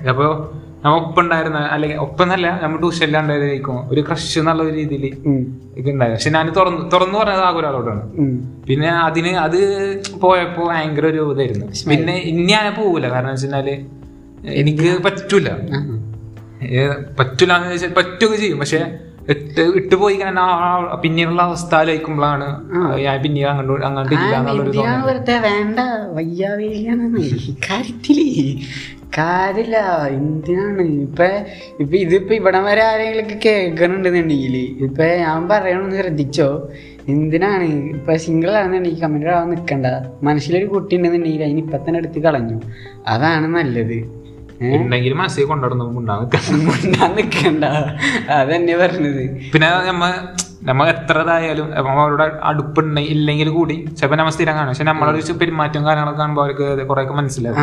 [0.09, 0.49] അപ്പൊ
[0.83, 5.05] നമ്മ ഒപ്പം ഉണ്ടായിരുന്ന അല്ലെങ്കിൽ ഒപ്പം എന്നല്ല നമ്മൾ ട്യൂഷനിലുണ്ടായിരിക്കും ഒരു ക്രഷ് എന്നുള്ള ഒരു രീതിയിൽ
[5.77, 8.03] ഇതുണ്ടായിരുന്നു പക്ഷെ ഞാൻ തുറന്നു തുറന്നു പറഞ്ഞത് ആകെ ഒരാളോടാണ്.
[8.67, 9.59] പിന്നെ അതിന് അത്
[10.21, 11.67] പോയപ്പോ ഭയങ്കര ഒരു ഇതായിരുന്നു.
[11.89, 13.69] പിന്നെ ഇനി ഞാൻ പോകൂല കാരണം വെച്ചാൽ
[14.55, 15.47] എനിക്ക് പറ്റൂല.
[15.73, 15.79] ആ.
[17.19, 18.59] പറ്റൂല എന്ന് വെച്ചാൽ പറ്റുക ചെയ്യും.
[18.59, 18.81] പക്ഷെ
[19.29, 20.47] ഇട്ട് ഇട്ട് പോയി ആ
[21.03, 22.47] പിന്നീടുള്ള അവസ്ഥ ആലോചിക്കുമ്പോഴാണ്
[22.99, 25.79] ഞാൻ പിന്നീട് അങ്ങോട്ട് അങ്ങോട്ട് ഇല്ല എന്നുള്ളൊരു വേണ്ട
[26.13, 27.05] വയ്യാവേലിയാണ്
[27.69, 28.19] കാര്യത്തിൽ
[29.17, 31.27] കാര്യമില്ല എന്തിനാണ് ഇപ്പൊ
[31.79, 36.47] ഇപ്പൊ ഇതിപ്പോ ഇവിടം വരെ ആരെങ്കിലും കേൾക്കണുണ്ടെന്നുണ്ടെങ്കിൽ ഇപ്പൊ ഞാൻ പറയണമെന്ന് ശ്രദ്ധിച്ചോ?
[37.07, 37.67] എന്തിനാണ്?
[37.95, 39.87] ഇപ്പൊ സിംഗിൾ ആണെന്നുണ്ടെങ്കിൽ കമന്റ് ആവാൻ നിൽക്കണ്ട
[40.23, 42.57] മനസ്സിലൊരു കുട്ടി ഉണ്ടെന്നുണ്ടെങ്കിൽ അതിന് ഇപ്പൊ തന്നെ എടുത്ത് കളഞ്ഞു.
[43.07, 43.97] അതാണ് നല്ലത്.
[44.77, 47.65] ഉണ്ടെങ്കിൽ മനസ്സിൽ കൊണ്ടുവരണം മുണ്ടാൻ നിൽക്കണ്ട
[48.39, 49.23] അതന്നെ പറഞ്ഞത്.
[49.53, 50.05] പിന്നെ നമ്മ
[50.63, 51.67] നമ്മ എത്രതായാലും
[51.99, 54.71] അവരുടെ അടുപ്പുണ്ടെ ഇല്ലെങ്കിൽ കൂടി ചിലപ്പോ നമ്മ സ്ഥിരം കാണും.
[54.71, 57.57] പക്ഷെ നമ്മളൊരു പെരുമാറ്റം കാര്യങ്ങളൊക്കെ കാണുമ്പോൾ അവർക്ക് കുറെയൊക്കെ മനസ്സിലാവും.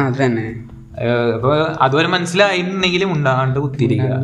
[1.36, 1.50] അപ്പൊ
[1.84, 4.14] അതുവരെ മനസ്സിലായിരുന്നെങ്കിലും ഉണ്ടാകാണ്ട് കുത്തിരിക്കുക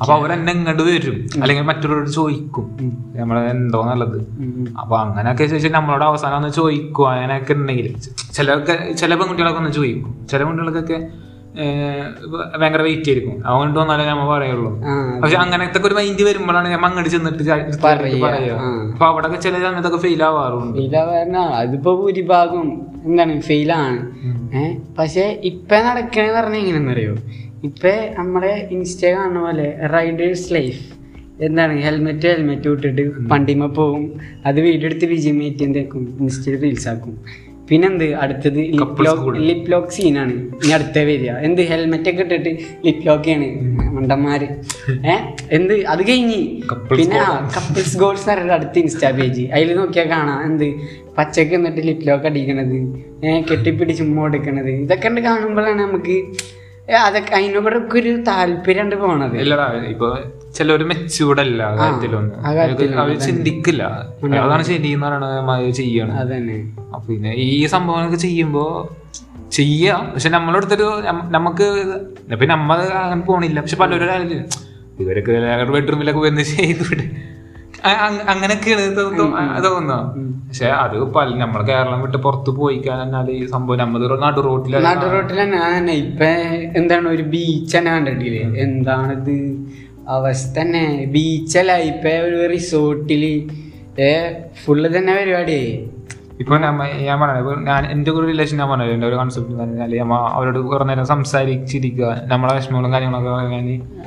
[0.00, 1.18] അപ്പൊ അവരെന്നെ ഇങ്ങോട്ട് വരും.
[1.42, 2.66] അല്ലെങ്കിൽ മറ്റുള്ളവരോട് ചോദിക്കും.
[3.16, 4.18] നമ്മളെ എന്തോ നല്ലത്.
[4.80, 7.88] അപ്പൊ അങ്ങനെയൊക്കെ ചോദിച്ചാൽ നമ്മളോട് അവസാനം ഒന്ന് ചോദിക്കും അങ്ങനെയൊക്കെ ഉണ്ടെങ്കിൽ.
[8.38, 8.58] ചില
[9.02, 10.10] ചില പെൺകുട്ടികളൊക്കെ ഒന്ന് ചോദിക്കും.
[10.32, 10.98] ചില പെൺകുട്ടികൾക്കൊക്കെ
[12.60, 13.36] ഭയങ്കര വെയിറ്റ് ആയിരിക്കും.
[13.46, 14.70] അതുകൊണ്ട് വന്നാലേ നമ്മ പറയുള്ളൂ.
[15.22, 17.44] പക്ഷെ അങ്ങനത്തെ ഒരു മൈൻഡ് വരുമ്പോഴാണ് നമ്മൾ അങ്ങോട്ട് ചെന്നിട്ട്
[18.24, 18.58] പറയുക.
[18.92, 20.78] അപ്പൊ അവിടെ ചില സമയത്തൊക്കെ ഫെയിൽ ആവാറുണ്ട്.
[21.62, 22.66] അതിപ്പോ ഭൂരിഭാഗം
[23.06, 24.00] എന്താണ് ഫെയിലാണ്
[24.56, 27.14] ഏഹ് പക്ഷെ ഇപ്പൊ നടക്കണെന്ന് പറഞ്ഞാൽ എങ്ങനെയെന്നറിയോ
[27.64, 30.82] ഇപ്പൊ നമ്മളെ ഇൻസ്റ്റ കാണുന്ന പോലെ റൈഡേഴ്സ് ലൈഫ്
[31.40, 31.72] എന്താണ്?
[31.80, 34.04] ഹെൽമെറ്റ് ഹെൽമെറ്റ് വിട്ടിട്ട് പണ്ടിമ പോവും.
[34.46, 37.14] അത് വീഡിയോ എടുത്ത് വിജയമേറ്റ് എന്താക്കും ഇൻസ്റ്റയിൽ റീൽസ് ആക്കും.
[37.70, 38.14] പിന്നെന്ത്?
[38.14, 41.30] അടുത്തത് ലിപ് ലോക്ക് ലിപ് ലോക്ക് സീനാണ് ഇനി അടുത്ത വരിക.
[41.30, 41.62] എന്ത്?
[41.62, 42.50] ഹെൽമെറ്റ് ഒക്കെ ഇട്ടിട്ട്
[42.86, 44.48] ലിപ് ലോക്കാണ് ആണ് മണ്ടന്മാര്.
[45.12, 45.74] ഏഹ് എന്ത്?
[45.86, 46.38] അത് കഴിഞ്ഞ്.
[46.92, 47.20] പിന്നെ
[47.56, 50.40] കപ്പിൾസ് ഗോൾസ് പറഞ്ഞിട്ട് അടുത്ത ഇൻസ്റ്റാ പേജ് അതിൽ നോക്കിയാൽ കാണാം.
[50.42, 50.68] എന്ത്?
[51.18, 52.76] പച്ചക്ക് എന്നിട്ട് ലിപ്ലോക്ക് അടിക്കണത്.
[53.26, 56.16] ഏഹ് കെട്ടിപ്പിടിച്ച് ഉമ്മ എടുക്കണത് ഇതൊക്കെ ഉണ്ട് കാണുമ്പോഴാണ് നമുക്ക്
[56.98, 57.68] അതൊക്കെ അതിനോട്
[58.00, 59.36] ഒരു താല്പര്യം പോണത്.
[59.36, 60.08] ഇല്ലടാ ഇപ്പൊ
[60.56, 62.36] ചിലവര് മെച്ചൂടല്ല ആ കാര്യത്തിലൊന്നും.
[62.46, 62.50] ആ
[63.02, 63.82] അവർ ചിന്തിക്കില്ല.
[64.44, 66.14] അതാണ് ശരി എന്ന് പറയണത് ചെയ്യണം.
[67.08, 68.64] പിന്നെ ഈ സംഭവങ്ങളൊക്കെ ചെയ്യുമ്പോ
[69.56, 70.02] ചെയ്യാം.
[70.14, 70.86] പക്ഷെ നമ്മളെടുത്തൊരു
[71.36, 71.66] നമുക്ക്
[72.40, 73.58] പിന്നെ നമ്മൾ അങ്ങനെ പോണില്ല.
[73.60, 74.44] പക്ഷെ പലരും
[75.02, 75.32] ഇവരൊക്കെ
[75.74, 77.06] ബെഡ്റൂമിലൊക്കെ വന്ന് ചെയ്തുവിടെ
[78.32, 78.84] അങ്ങനെയൊക്കെയാണ്
[79.64, 80.04] തോന്നുന്നത്
[80.46, 84.76] പക്ഷെ അത് പല നമ്മളെ കേരളം വിട്ട് പുറത്ത് പോയി കഴിഞ്ഞാൽ ഈ സംഭവം നമ്മൾ നടു റോട്ടിൽ.
[84.86, 86.30] നാട്ടു റോട്ടിൽ തന്നെ ഇപ്പൊ
[86.80, 88.44] എന്താണ് ഒരു ബീച്ച് തന്നെ കണ്ടിട്ടില്ലേ?
[88.64, 89.36] എന്താണിത്?
[90.16, 90.84] അവസ്ഥ തന്നെ.
[91.14, 93.24] ബീച്ചല്ല ഇപ്പൊ ഒരു റിസോർട്ടിൽ
[94.62, 95.60] ഫുള്ള് തന്നെ പരിപാടി
[96.40, 99.92] ഇപ്പൊ നമ്മ- ഞാൻ പറഞ്ഞത് ഞാൻ എന്റെ ഒരു റിലേഷൻ ഞാൻ പറഞ്ഞത് എന്റെ ഒരു കൺസെപ്റ്റ് എന്ന് പറഞ്ഞാൽ
[100.30, 103.54] അവരോട് കുറേ നേരം സംസാരിച്ചിരിക്കുക നമ്മളെ വിഷമങ്ങളും കാര്യങ്ങളൊക്കെ പറയാൻ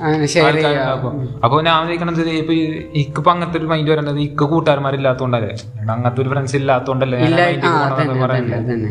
[0.02, 1.16] അങ്ങനെ ഷെയർ ചെയ്യാം ആൾക്കാരുണ്ടാവും.
[1.44, 2.54] അപ്പൊ ഞാൻ വിചാരിക്കണത് ഇപ്പൊ
[3.02, 5.52] ഇക്കിപ്പോ അങ്ങനത്തെ ഒരു മൈൻഡ് വരേണ്ടത് ഇക്ക് കൂട്ടുകാരന്മാരില്ലാത്തോണ്ടല്ലേ
[5.90, 8.90] അങ്ങനത്തെ ഒരു ഫ്രണ്ട്സ് ഇല്ലാത്തോണ്ടല്ലേ ഞാൻ ഇല്ല ആ mind ആ പറയുന്നത്.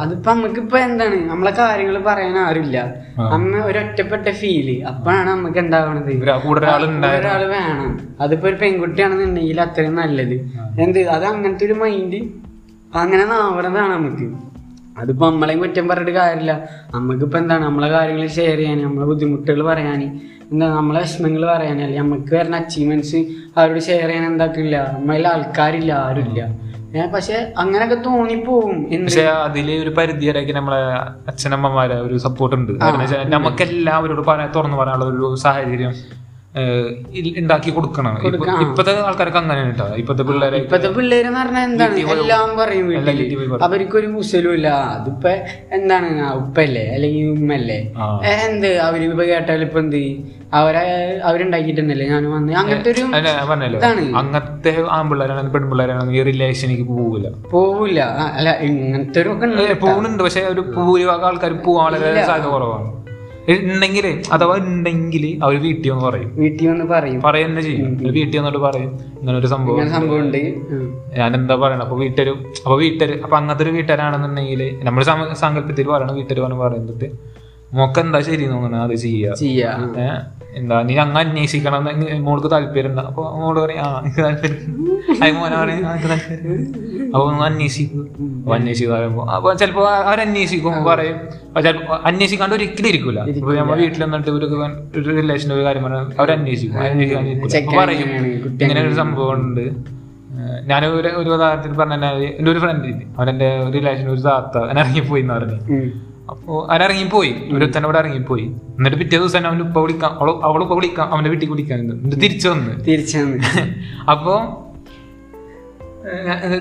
[0.00, 1.30] അതിപ്പോ- നമുക്കിപ്പോ എന്താണ്?
[1.30, 2.94] നമ്മളെ കാര്യങ്ങൾ പറയാൻ ആരുമില്ല.
[3.32, 6.12] അമ്മ ഒരു ഒറ്റപ്പെട്ട ഫീൽ അപ്പോഴാണ് നമുക്ക് എന്താകണത്
[7.18, 8.08] ഒരാൾ വേണം.
[8.20, 10.34] അതിപ്പോ ഒരു പെൺകുട്ടിയാണെന്നുണ്ടെങ്കിൽ അത്രയും നല്ലത്.
[10.80, 10.98] എന്ത്?
[10.98, 12.16] അത് അങ്ങനത്തെ ഒരു മൈൻഡ്
[12.98, 14.46] അങ്ങനെ നാവണതാണ് നമുക്ക്
[14.98, 16.68] അതിപ്പോ നമ്മളെയും കുറ്റം പറഞ്ഞിട്ട് കാര്യമില്ല.
[16.94, 17.64] നമുക്കിപ്പോ എന്താണ്?
[17.64, 20.20] നമ്മളെ കാര്യങ്ങൾ ഷെയർ ചെയ്യാൻ നമ്മളെ ബുദ്ധിമുട്ടുകൾ പറയാൻ
[20.52, 20.66] എന്താ?
[20.66, 23.16] നമ്മളെ വിഷമങ്ങൾ പറയാൻ അല്ലെങ്കിൽ നമുക്ക് വരുന്ന അച്ചീവ്മെന്റ്സ്
[23.56, 24.96] അവരോട് ഷെയർ ചെയ്യാൻ എന്താക്കില്ല.
[24.98, 26.65] നമ്മളെ ആൾക്കാരില്ല ആരുമില്ല.
[27.12, 30.80] പക്ഷെ അങ്ങനൊക്കെ തോന്നിപ്പോവും പക്ഷെ അതിൽ ഒരു പരിധി വരെയൊക്കെ നമ്മളെ
[31.28, 32.72] അച്ഛനമ്മമാരെ ഒരു സപ്പോർട്ട് ഉണ്ട്.
[32.80, 35.94] കാരണം നമുക്ക് എല്ലാവരോടും പറയാൻ തുറന്നു പറയാനുള്ള ഒരു സാഹചര്യം
[37.40, 38.12] ഉണ്ടാക്കി കൊടുക്കണം.
[38.28, 39.86] ഇപ്പൊ- ഇപ്പത്തെ ആൾക്കാർക്ക് അങ്ങനെയാണ് കേട്ടോ.
[39.96, 42.04] ഇപ്പത്തെ പിള്ളേരെ ഇപ്പത്തെ പിള്ളേര് പറഞ്ഞാൽ എന്താണ്?
[42.14, 43.20] എല്ലാം പറയും വീട്ടിൽ.
[43.62, 44.68] അവർക്കൊരു മുസലും ഇല്ല.
[44.94, 45.32] അതിപ്പോ
[45.72, 46.08] എന്താണ്?
[46.34, 47.78] ഉപ്പല്ലേ അല്ലെങ്കിൽ ഉമ്മല്ലേ
[48.38, 48.70] എന്ത്?
[48.78, 50.00] അവർ ഇപ്പൊ കേട്ടാൽ ഇപ്പൊ എന്ത്?
[50.54, 50.82] അവരെ
[51.24, 52.52] അവരുണ്ടാക്കിട്ടുണ്ടല്ലേ ഞാൻ വന്ന്?
[52.52, 53.02] അങ്ങനത്തെ ഒരു
[53.70, 54.02] ഇതാണ്.
[54.16, 58.00] അങ്ങനത്തെ ആൺപിള്ളേരാണെങ്കിൽ പെൺപിള്ളേരാണെങ്കിൽ റിലേഷനിക്ക് പോവില്ല പോവില്ല
[58.36, 59.32] അല്ല ഇങ്ങനത്തെ ഒരു
[59.82, 62.88] പോകുന്നുണ്ട് പക്ഷെ ഒരു ഭൂരിഭാഗം ആൾക്കാർ വളരെ സാധ്യത കുറവാണ്.
[63.54, 66.30] ഉണ്ടെങ്കിൽ അഥവാ ഉണ്ടെങ്കിൽ അവർ വീട്ടിൽ വന്ന് പറയും.
[66.36, 67.20] വീട്ടിൽ വന്ന് പറയും.
[67.20, 67.90] പറയും തന്നെ ചെയ്യും.
[68.16, 68.90] വീട്ടിൽ വന്നിട്ട് പറയും.
[69.20, 70.40] ഇങ്ങനെ ഒരു സംഭവം സംഭവം ഉണ്ട്.
[71.18, 71.82] ഞാൻ എന്താ പറയണ?
[71.82, 72.30] അപ്പൊ വീട്ടര്
[72.64, 75.02] അപ്പൊ വീട്ടര് അപ്പൊ അങ്ങനത്തെ ഒരു വീട്ടുകാരാണെന്നുണ്ടെങ്കിൽ നമ്മൾ
[75.44, 77.06] സങ്കല്പത്തിൽ പറയണം വീട്ടര് പറഞ്ഞു പറയുന്നത്
[77.72, 78.76] മോക്ക് എന്താ ശരി തോന്നണ?
[78.76, 79.32] അത് ചെയ്യാ.
[80.56, 83.02] എന്താ നീ അങ്ങ് അന്വേഷിക്കണം എന്ന് മോൾക്ക് താല്പര്യം ഉണ്ട്.
[83.08, 84.60] അപ്പൊ മോൾ പറയും ആ എനിക്ക് താല്പര്യം
[85.16, 86.62] അത് മോനെ പറയും "ആ, എനിക്ക് താല്പര്യം
[87.08, 88.04] അപ്പൊ ഒന്ന് അന്വേഷിക്കും.
[88.38, 91.18] അപ്പൊ അന്വേഷിക്കുക പറയുമ്പോ അപ്പൊ ചിലപ്പോ അവരന്വേഷിക്കും പറയും.
[92.08, 93.18] അന്വേഷിക്കാണ്ട് ഒരിക്കലും ഇരിക്കൂല.
[93.32, 94.46] ഇപ്പൊ നമ്മ വീട്ടിൽ വന്നിട്ട് ഒരു
[94.96, 96.80] ഒരു റിലേഷൻ ഒരു കാര്യം പറഞ്ഞാൽ അവരന്വേഷിക്കും.
[96.86, 98.10] അന്വേഷിക്കാൻ പറയും
[98.62, 99.64] ഇങ്ങനെ ഒരു സംഭവം ഉണ്ട്.
[100.66, 105.22] ഞാൻ ഒരു ഒരു ഉദാഹരണത്തിന് പറഞ്ഞാൽ എന്റെ ഒരു ഫ്രണ്ട് അവൻ അവനെന്റെ റിലേഷൻ ഒരു താത്ത അവൻ ഇറങ്ങിപ്പോയി
[105.24, 105.58] എന്ന് പറഞ്ഞു
[106.26, 106.30] ഉം.
[106.30, 107.30] അപ്പോ അവൻ ഇറങ്ങിപ്പോയി
[107.84, 108.44] അവിടെ ഇറങ്ങിപ്പോയി.
[108.78, 110.12] എന്നിട്ട് പിറ്റേ ദിവസം തന്നെ അവന്റെ ഉപ്പ വിളിക്കാം.
[110.20, 111.12] അവൾ അവൾ ഉപ്പ വിളിക്കാം.
[111.14, 112.84] അവന്റെ വീട്ടിൽ വിളിക്കാൻ എന്നിട്ട് തിരിച്ചു വന്ന്.
[112.84, 113.38] തിരിച്ചു വന്ന്.
[114.10, 114.62] അപ്പോ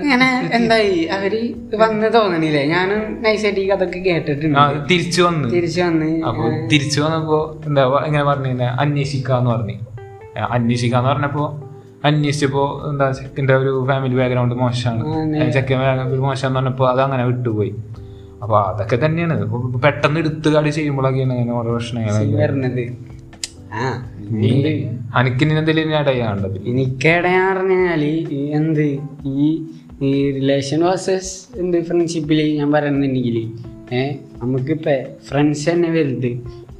[0.01, 1.03] ഇങ്ങനെ എന്തായി?
[1.03, 2.65] അവർ വന്ന് തോന്നണില്ലേ?
[2.65, 4.59] ഞാനും നൈസായിട്ട് ഈ കഥയൊക്കെ കേട്ടിട്ടുണ്ട്.
[4.91, 5.51] തിരിച്ചു വന്ന്.
[5.51, 6.23] തിരിച്ചു വന്ന്.
[6.23, 9.75] അപ്പൊ തിരിച്ചു വന്നപ്പോ എന്താ ഇങ്ങനെ പറഞ്ഞു അന്വേഷിക്കാന്ന് പറഞ്ഞു.
[10.49, 11.43] അന്വേഷിക്കാന്ന് പറഞ്ഞപ്പോ
[12.05, 15.51] അന്വേഷിച്ചപ്പോ എന്താ ചെക്കന്റെ ഒരു ഫാമിലി ബാക്ക്ഗ്രൗണ്ട് മോശമാണ്.
[15.51, 15.77] ചെക്കൻ
[16.19, 17.75] മോശം എന്ന് പറഞ്ഞപ്പോ അത് അങ്ങനെ വിട്ടുപോയി.
[18.45, 19.35] അപ്പൊ അതൊക്കെ തന്നെയാണ്.
[19.81, 22.13] പെട്ടെന്ന് എടുത്ത് കാടി ചെയ്യുമ്പോഴൊക്കെയാണ് അങ്ങനെ ഓരോ പ്രശ്നങ്ങൾ
[28.33, 28.99] ഈ എന്ത്?
[29.25, 29.63] ഈ
[30.01, 33.37] ഈ റിലേഷൻ വേഴ്സസ് എന്ത് ഫ്രണ്ട്ഷിപ്പിൽ ഞാൻ പറയുന്നുണ്ടെങ്കിൽ
[33.95, 36.31] ഏഹ് നമുക്കിപ്പോ ഫ്രണ്ട്സ് തന്നെ വലുത്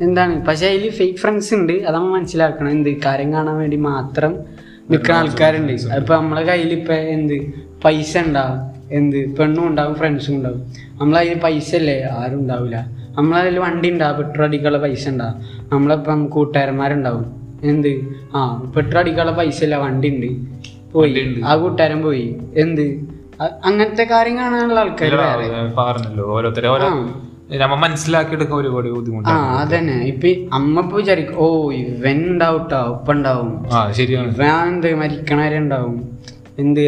[0.01, 0.45] എന്താണ്?
[0.45, 1.73] പക്ഷെ അതിൽ ഫേക്ക് ഫ്രണ്ട്സ് ഉണ്ട്.
[1.73, 3.01] അത് നമ്മൾ മനസ്സിലാക്കണം എന്ത്?
[3.01, 4.33] കാര്യം കാണാൻ വേണ്ടി മാത്രം
[4.91, 5.73] നിൽക്കുന്ന ആൾക്കാരുണ്ട്.
[5.73, 7.53] അപ്പൊ നമ്മളെ കയ്യിൽ ഇപ്പൊ എന്ത്?
[7.83, 8.74] പൈസ ഉണ്ടാവും.
[8.91, 9.35] എന്ത്?
[9.37, 10.61] പെണ്ണും ഉണ്ടാവും ഫ്രണ്ട്സും ഉണ്ടാവും.
[10.99, 12.77] നമ്മളതിൽ പൈസ അല്ലേ ആരും ഉണ്ടാവില്ല
[13.17, 15.35] നമ്മളതിൽ വണ്ടി ഉണ്ടാവും പെട്രോൾ അടിക്കാനുള്ള പൈസ ഉണ്ടാവും
[15.71, 17.25] നമ്മളിപ്പം കൂട്ടുകാരന്മാരുണ്ടാവും.
[17.63, 17.91] എന്ത്?
[18.35, 18.39] ആ
[18.75, 20.29] പെട്രോൾ അടിക്കാനുള്ള പൈസ ഇല്ല വണ്ടി ഉണ്ട്.
[20.93, 22.27] പോയി ആ കൂട്ടുകാരൻ പോയി.
[22.63, 22.85] എന്ത്?
[23.67, 25.15] അങ്ങനത്തെ കാര്യം കാണാനുള്ള ആൾക്കാർ
[25.79, 26.25] പറഞ്ഞല്ലോ.
[26.35, 26.69] ഓരോരുത്തരെ
[27.61, 27.85] നമ്മ
[28.59, 28.87] ഒരുപാട്
[29.31, 29.97] ആ അതന്നെ.
[30.11, 33.51] ഇപ്പൊ അമ്മ ഇപ്പൊ വിചാരിക്കും ഓ ഇവൻ ഉണ്ടാവട്ടോ ഉപ്പ ഉണ്ടാവും.
[33.99, 34.31] ശരിയാണ്.
[34.35, 35.97] ഇവൻ എന്ത് മരിക്കണവരെ ഉണ്ടാവും.
[36.59, 36.79] എന്ത്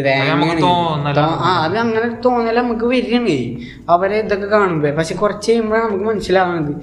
[1.20, 3.56] ആ അത് അങ്ങനെ തോന്നല നമുക്ക് വരികയാണ്.
[3.90, 6.82] അവരെ ഇതൊക്കെ കാണുമ്പോ പക്ഷെ കുറച്ച് കഴിയുമ്പോഴാണ് നമുക്ക് മനസ്സിലാവുന്നത്.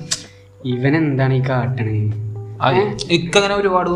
[0.64, 2.10] ഇവൻ എന്താണ് ഈ കാട്ടണേ?
[3.10, 3.90] ഇക്കങ്ങനെ ഒരുപാട്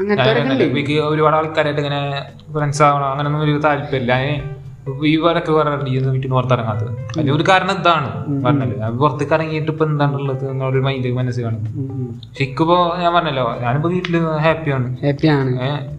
[0.00, 4.12] അങ്ങനത്തെ ഒരുപാട് ആൾക്കാരായിട്ട് ഇങ്ങനെ ഫ്രണ്ട്സ് ആവണം അങ്ങനൊന്നും ഒരു താല്പര്യമില്ല
[4.78, 6.90] ഞാൻ ഈ ഇന്ന് വീട്ടിൽ പുറത്തിറങ്ങാത്തത്.
[7.12, 8.08] അതിന് ഒരു കാരണം ഇതാണ്
[8.44, 11.64] പറഞ്ഞല്ലോ ഞാൻ പുറത്തേക്ക് ഇറങ്ങിയിട്ട് ഇപ്പൊ എന്താണുള്ളത് എന്നൊരു മൈൻഡ് മനസ്സിൽ കാണും
[12.22, 15.52] പക്ഷെ ഇക്കിപ്പോ ഞാൻ പറഞ്ഞല്ലോ ഞാനിപ്പോ വീട്ടിൽ ഹാപ്പിയാണ് ഹാപ്പിയാണ്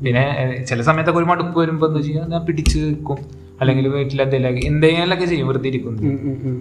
[0.04, 0.24] പിന്നെ
[0.64, 3.20] ചില സമയത്തൊക്കെ ഒരു മടുപ്പ് വരുമ്പോ എന്താ വെച്ചാൽ ഞാൻ പിടിച്ച് നിൽക്കും
[3.62, 6.02] അല്ലെങ്കിൽ വീട്ടിൽ എന്തെങ്കിലും എന്തെങ്കിലുമൊക്കെ ചെയ്യും വെറുതെ ഇരിക്കുന്നു.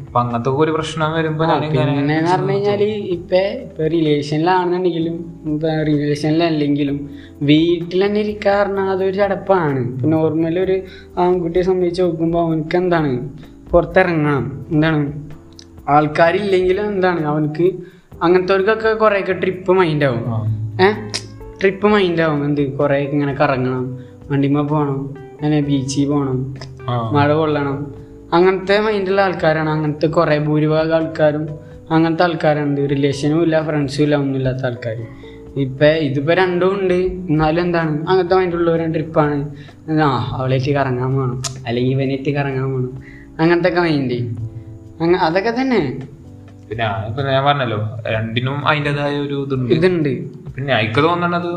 [0.06, 1.54] അപ്പൊ അങ്ങനത്തെ ഒരു പ്രശ്നം വരുമ്പോ പിന്നെ
[2.30, 2.82] പറഞ്ഞു കഴിഞ്ഞാൽ
[3.16, 5.16] ഇപ്പൊ ഇപ്പൊ റിലേഷനിലാണെന്നുണ്ടെങ്കിലും
[5.86, 7.10] റിലേഷനിലല്ലെങ്കിലും
[7.42, 9.80] വീട്ടിൽ തന്നെ ഇരിക്കാറിന അതൊരു ചടപ്പാണ്.
[9.94, 10.82] ഇപ്പൊ നോർമലി ഒരു
[11.18, 13.12] ആൺകുട്ടിയെ സംബന്ധിച്ച് നോക്കുമ്പോ അവനക്ക് എന്താണ്
[13.70, 14.66] പുറത്തിറങ്ങണം.
[14.70, 15.12] എന്താണ്?
[15.88, 17.24] ആൾക്കാരില്ലെങ്കിലും എന്താണ്?
[17.26, 17.72] അവനക്ക്
[18.22, 20.24] അങ്ങനത്തെവർക്കൊക്കെ കുറേയൊക്കെ ട്രിപ്പ് മൈൻഡ് ആവും.
[20.82, 20.96] ഏഹ്
[21.60, 22.44] ട്രിപ്പ് മൈൻഡ് ആവും.
[22.44, 22.76] എന്ത്?
[22.78, 23.98] കുറേ ഇങ്ങനെ കറങ്ങണം.
[24.30, 26.38] വണ്ടിമ്മ പോകണം അങ്ങനെ ബീച്ചിൽ പോകണം.
[27.16, 27.76] മഴ കൊള്ളണം.
[28.32, 29.70] അങ്ങനത്തെ മൈൻഡുള്ള ആൾക്കാരാണ്.
[29.70, 31.44] അങ്ങനത്തെ കുറേ ഭൂരിഭാഗം ആൾക്കാരും
[31.90, 32.80] അങ്ങനത്തെ ആൾക്കാരുണ്ട്.
[32.90, 34.98] റിലേഷനും ഇല്ല ഫ്രണ്ട്സും ഇല്ല ഒന്നും ഇല്ലാത്ത ആൾക്കാർ
[35.64, 36.98] ഇപ്പൊ ഇതിപ്പോൾ രണ്ടും ഉണ്ട്.
[37.30, 37.94] എന്നാലും എന്താണ്?
[38.08, 39.36] അങ്ങനത്തെ മൈൻഡുള്ളവരും ട്രിപ്പാണ്
[40.06, 42.92] ആ അവളേറ്റ് കറങ്ങാൻ പോകണം അല്ലെങ്കിൽ ഇവനേറ്റ് കറങ്ങാൻ പോകണം
[43.40, 44.18] അങ്ങനത്തെ ഒക്കെ മൈൻഡ്
[45.02, 45.80] അങ്ങ അതൊക്കെ തന്നെ.
[46.68, 46.84] പിന്നെ
[47.34, 47.80] ഞാൻ പറഞ്ഞല്ലോ
[48.14, 49.70] രണ്ടിനും അതിന്റെതായ ഒരു ഇതുണ്ട്.
[49.74, 50.10] ഇതുണ്ട്.
[50.56, 51.50] പിന്നെ എനിക്ക് തോന്നണത്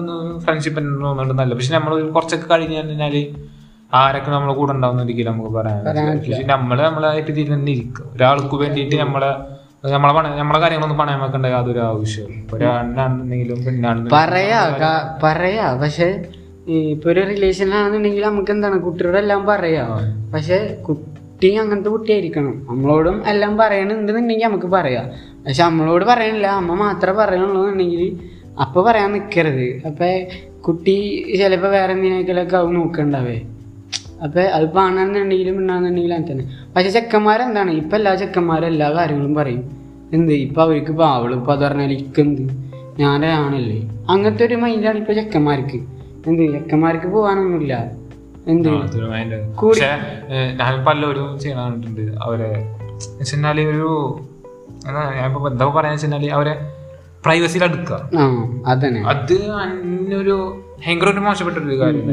[0.43, 3.15] ഫ്രണ്ട്ഷിപ്പ് തോന്നുന്നുണ്ട് നല്ല പക്ഷെ നമ്മൾ കുറച്ചൊക്കെ കഴിഞ്ഞ് കഴിഞ്ഞാൽ
[3.93, 5.85] ആരൊക്കെ നമ്മളെ കൂടെ ഉണ്ടാവുന്ന ഒരിക്കലും നമുക്ക് പറയാൻ.
[5.85, 8.05] പക്ഷെ നമ്മൾ നമ്മളായിട്ട് ഇതിൽ തന്നെ ഇരിക്കും.
[8.15, 9.31] ഒരാൾക്ക് വേണ്ടിയിട്ട് നമ്മളെ
[9.91, 14.59] നമ്മളെ പണ നമ്മളെ കാര്യങ്ങളൊന്നും പണയം വെക്കേണ്ട യാതൊരു ആവശ്യവും ഒരാണിനാണെന്നെങ്കിലും പിന്നാണെന്ന് പറയാ
[15.23, 15.73] പറയാ.
[15.73, 16.23] പക്ഷെ
[16.67, 18.79] ഇപ്പൊ ഒരു റിലേഷനിലാണെന്നുണ്ടെങ്കിൽ നമുക്ക് എന്താണ്?
[18.81, 19.85] കുട്ടിയോട് എല്ലാം പറയാ
[20.33, 22.65] പക്ഷെ കുട്ടി അങ്ങനത്തെ കുട്ടിയായിരിക്കണം.
[22.69, 25.05] നമ്മളോടും എല്ലാം പറയണുണ്ടെന്നുണ്ടെങ്കിൽ നമുക്ക് പറയാം.
[25.45, 26.47] പക്ഷെ നമ്മളോട് പറയണില്ല.
[26.47, 28.19] അമ്മ മാത്രമേ പറയണുള്ളൂ എന്നുണ്ടെങ്കിൽ
[28.61, 29.81] അപ്പൊ പറയാൻ നിക്കരുത്.
[29.87, 30.07] അപ്പൊ
[30.61, 30.95] കുട്ടി
[31.39, 33.41] ചിലപ്പോ വേറെ എന്തിനേക്കാളൊക്കെ അവ നോക്കണ്ടാവേ.
[34.23, 37.71] അപ്പൊ അത് ആണെന്നുണ്ടെങ്കിലും ഉണ്ടാകുന്നുണ്ടെങ്കിലും അങ്ങനെ തന്നെ പക്ഷെ ചെക്കന്മാരെന്താണ്?
[37.71, 39.63] ഇപ്പൊ എല്ലാ ചെക്കന്മാരും എല്ലാ കാര്യങ്ങളും പറയും.
[40.13, 40.33] എന്ത്?
[40.33, 42.43] ഇപ്പൊ അവർക്ക് ഇപ്പൊ അവൾ ഇപ്പൊ അത് പറഞ്ഞാൽ ഇക്കെന്ത്
[42.99, 43.79] ഞാനാണല്ലേ
[44.09, 45.79] അങ്ങനത്തെ ഒരു മൈൻഡാണ് ഇപ്പൊ ചെക്കന്മാർക്ക്.
[46.27, 46.43] എന്ത്?
[46.53, 47.75] ചെക്കന്മാർക്ക് പോകാനൊന്നുമില്ല
[48.47, 48.69] എന്ത്?
[49.79, 51.27] ഞാൻ പലരും
[52.21, 52.51] അവരെ
[53.19, 53.89] വെച്ചാൽ ഒരു
[54.87, 56.53] എന്താ ഞാനിപ്പോ എന്താ പറയാന്ന് വെച്ചാൽ അവരെ
[57.25, 57.97] പ്രൈവസിയിൽ അടുക്കുക
[58.65, 58.85] അത്
[59.61, 60.37] അന്നൊരു
[60.85, 62.07] ഭയങ്കര ഒരു മോശപ്പെട്ട ഒരു കാര്യം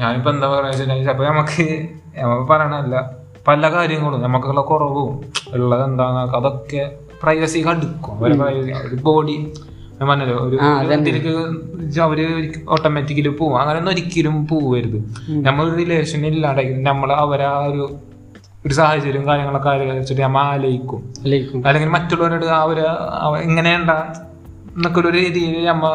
[0.00, 1.64] ഞാനിപ്പോ എന്താ പറയാ ചിലപ്പോ നമുക്ക്
[2.18, 2.96] നമ്മൾ പറയണല്ല
[3.46, 5.10] പല കാര്യങ്ങളും നമുക്കുള്ള കുറവും
[5.54, 6.82] ഉള്ളത് എന്താന്ന് അതൊക്കെ
[7.22, 9.36] പ്രൈവസി കടുക്കും അവരെ പ്രൈവസി ഒരു ബോഡി
[10.46, 10.56] ഒരു
[11.00, 11.32] ഇതിലേക്ക്
[12.04, 12.18] അവർ
[12.74, 13.56] ഓട്ടോമാറ്റിക്കലി പോവും.
[13.60, 14.98] അങ്ങനെയൊന്നും ഒരിക്കലും പോവരുത്.
[15.46, 17.82] നമ്മൾ റിലേഷൻ ഇല്ലാണ്ട് നമ്മൾ അവരെ ആ ഒരു
[18.66, 21.00] ഒരു സാഹചര്യം കാര്യങ്ങളൊക്കെ ആലോചിച്ചിട്ട് നമ്മൾ ആലോചിക്കും.
[21.68, 22.78] അല്ലെങ്കിൽ മറ്റുള്ളവരോട് അവർ
[23.46, 23.98] എങ്ങനെയുണ്ടാ
[24.76, 25.86] എന്നൊക്കെ ഒരു രീതിയിൽ അമ്മ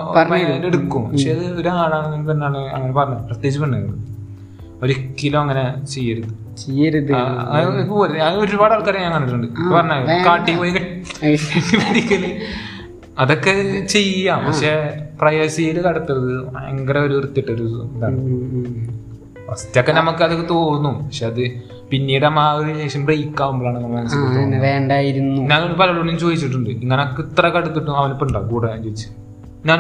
[0.66, 1.12] എടുക്കും.
[1.12, 3.26] പക്ഷെ അത് ഒരാളാണ് പെണ്ണാണ് അങ്ങനെ പറഞ്ഞത്.
[3.26, 3.96] പ്രത്യേകിച്ച് പെണ്ണുങ്ങൾ.
[4.84, 6.58] ഒരിക്കലും അങ്ങനെ ചെയ്യരുത്.
[6.58, 7.14] ചെയ്യരുത്.
[8.44, 9.48] ഒരുപാട് ആൾക്കാരെ ഞാൻ കണ്ടിട്ടുണ്ട്.
[9.74, 10.74] പറഞ്ഞ കാട്ടി പോയി
[13.20, 14.46] അതൊക്കെ ചെയ്യാം.
[14.46, 14.72] പക്ഷെ
[15.22, 16.34] പ്രൈവസിയിൽ കടത്തരുത്.
[16.54, 18.20] ഭയങ്കര ഒരു വൃത്തിട്ടൊരു ഇതാണ്.
[19.48, 20.96] ഫസ്റ്റ് ഒക്കെ നമുക്ക് അത് തോന്നും.
[21.06, 21.44] പക്ഷെ അത്
[21.92, 25.42] പിന്നീട് ആ ഒരു ശേഷം ബ്രേക്ക് ആവുമ്പോഴാണ് നമ്മൾ മനസ്സിലാക്കുന്നത് വേണ്ടായിരുന്നു.
[25.52, 26.70] ഞാൻ പലരോടും ചോദിച്ചിട്ടുണ്ട്.
[26.84, 29.10] ഇങ്ങനെ ഇത്ര കടുത്തിട്ടും അവനിപ്പോ ഉണ്ടാവും കൂടെ ഞാൻ ചോദിച്ചു.
[29.70, 29.80] ഞാൻ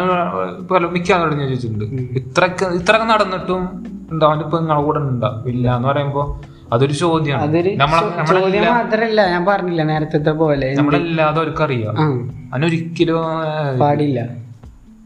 [0.71, 1.85] പല മിക്ക ആളോടും ഞാൻ ചോദിച്ചിട്ടുണ്ട്.
[2.21, 3.63] ഇത്രക്ക് ഇത്രയൊക്കെ നടന്നിട്ടും
[4.11, 6.23] ഉണ്ടോ അവനിപ്പോ നിങ്ങളെ കൂടെ ഉണ്ടാവും ഇല്ല എന്ന് പറയുമ്പോ
[6.75, 7.43] അതൊരു ചോദ്യമാണ്
[8.31, 9.19] ചോദ്യം മാത്രല്ല.
[9.33, 10.69] ഞാൻ പറഞ്ഞില്ല നേരത്തെ പോലെ.
[10.79, 11.97] നമ്മളെല്ലാതും അവർക്കറിയാം.
[12.53, 13.21] അവനൊരിക്കലും
[13.83, 14.19] പാടില്ല.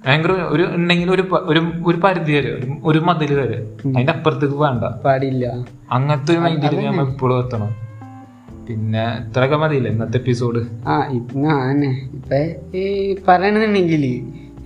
[0.07, 3.73] ഭയങ്കര ഒരു ഉണ്ടെങ്കിൽ ഒരു ഒരു ഒരു പരിധി വരെ ഒരു- ഒരു മതിൽ വരെ.
[3.85, 4.83] അതിന്റെ അപ്പുറത്തേക്ക് വേണ്ട.
[4.83, 5.65] പാടില്ല.
[5.91, 7.75] അങ്ങനത്തെ ഒരു മൈൻഡിൽ നമ്മൾ എപ്പോഴും എത്തണം.
[8.67, 10.59] പിന്നെ ഇത്രയൊക്കെ മതിയില്ലേ ഇന്നത്തെ എപ്പിസോഡ്?
[10.87, 11.07] ആ
[11.71, 14.05] തന്നെ ഇപ്പൊ ഈ പറയണെന്നുണ്ടെങ്കിൽ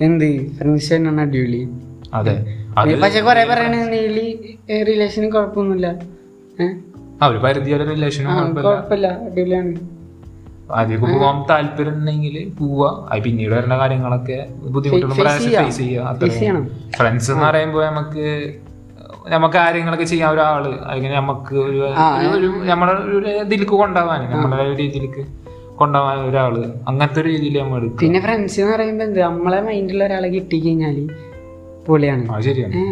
[0.01, 0.51] എന്ത്?
[0.51, 1.69] ഫ്രണ്ട്സ് തന്നെയാണ് അടിപൊളി.
[2.13, 2.45] അതെ.
[3.01, 4.37] പക്ഷെ കൊറേ പറയണെന്നുണ്ടെങ്കിൽ
[4.83, 5.99] റിലേഷന് കുഴപ്പമൊന്നുമില്ല.
[7.21, 9.07] ആ ഒരു പരിധി വരെ റിലേഷനും ആ കുഴപ്പമില്ല.
[9.07, 9.92] അടിപൊളിയാണ്.
[10.69, 12.89] ആദ്യമൊക്കെ പോവാൻ താല്പര്യം ഉണ്ടെങ്കിൽ പോവാ.
[13.09, 14.37] അത് പിന്നീട് വരുന്ന കാര്യങ്ങളൊക്കെ
[14.67, 16.29] ബുദ്ധിമുട്ടുകൾ ഫേസ് ചെയ്യുക അത്ര
[16.97, 18.25] ഫ്രണ്ട്സ് എന്ന് പറയുമ്പോൾ നമുക്ക്
[19.29, 21.81] നമുക്ക് കാര്യങ്ങളൊക്കെ ചെയ്യാൻ ഒരാൾ അല്ലെങ്കിൽ നമുക്ക് ഒരു
[22.63, 25.23] നമ്മുടെ ഒരു ഇതിലേക്ക് കൊണ്ടുപോകാൻ നമ്മുടെ രീതിയിലേക്ക്
[25.75, 26.55] കൊണ്ടുപോകാൻ ഒരാൾ.
[26.87, 29.19] അങ്ങനത്തെ ഒരു രീതിയിൽ നമ്മൾ എടുക്കും പിന്നെ ഫ്രണ്ട്സ് എന്ന് പറയുമ്പോ എന്ത്?
[29.19, 30.97] നമ്മളെ മൈൻഡിലുള്ള ഒരാളെ കിട്ടി കഴിഞ്ഞാൽ
[31.87, 32.23] പൊളിയാണ്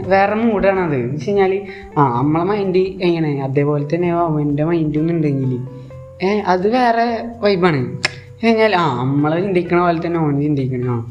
[0.08, 0.96] വേറെ മൂഡാണ് അത്.
[0.96, 1.54] എന്ന് വെച്ച് കഴിഞ്ഞാൽ
[1.98, 3.42] ആ നമ്മളെ മൈൻഡ് എങ്ങനെ?
[3.44, 5.81] അതേപോലെ തന്നെ അവന്റെ മൈൻഡ് ഒന്നുണ്ടെങ്കിൽ ഏഹ്
[6.26, 7.98] അത് വേറെ വൈബാണ്
[8.44, 10.90] കഴിഞ്ഞാൽ ആ നമ്മളെ ചിന്തിക്കണ പോലെ തന്നെ ഓൻ ചിന്തിക്കണ.
[10.90, 11.06] ആ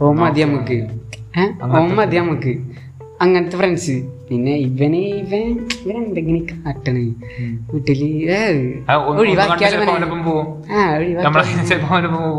[0.00, 0.74] ഓ മതി നമുക്ക്.
[1.38, 2.52] ഏഹ് ഓൻ മതി നമുക്ക്.
[3.20, 7.14] അങ്ങനത്തെ ഫ്രണ്ട്സ് പിന്നെ ഇവന് ഇവൻ ഇവൻ എന്തെങ്കിലും കാട്ടണ്.
[7.72, 8.30] വീട്ടിൽ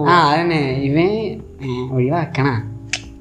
[0.10, 0.72] ആ, അതന്നെ.
[0.72, 1.10] ഇവൻ
[1.64, 2.72] ഏ, ഒഴിവാക്കണ.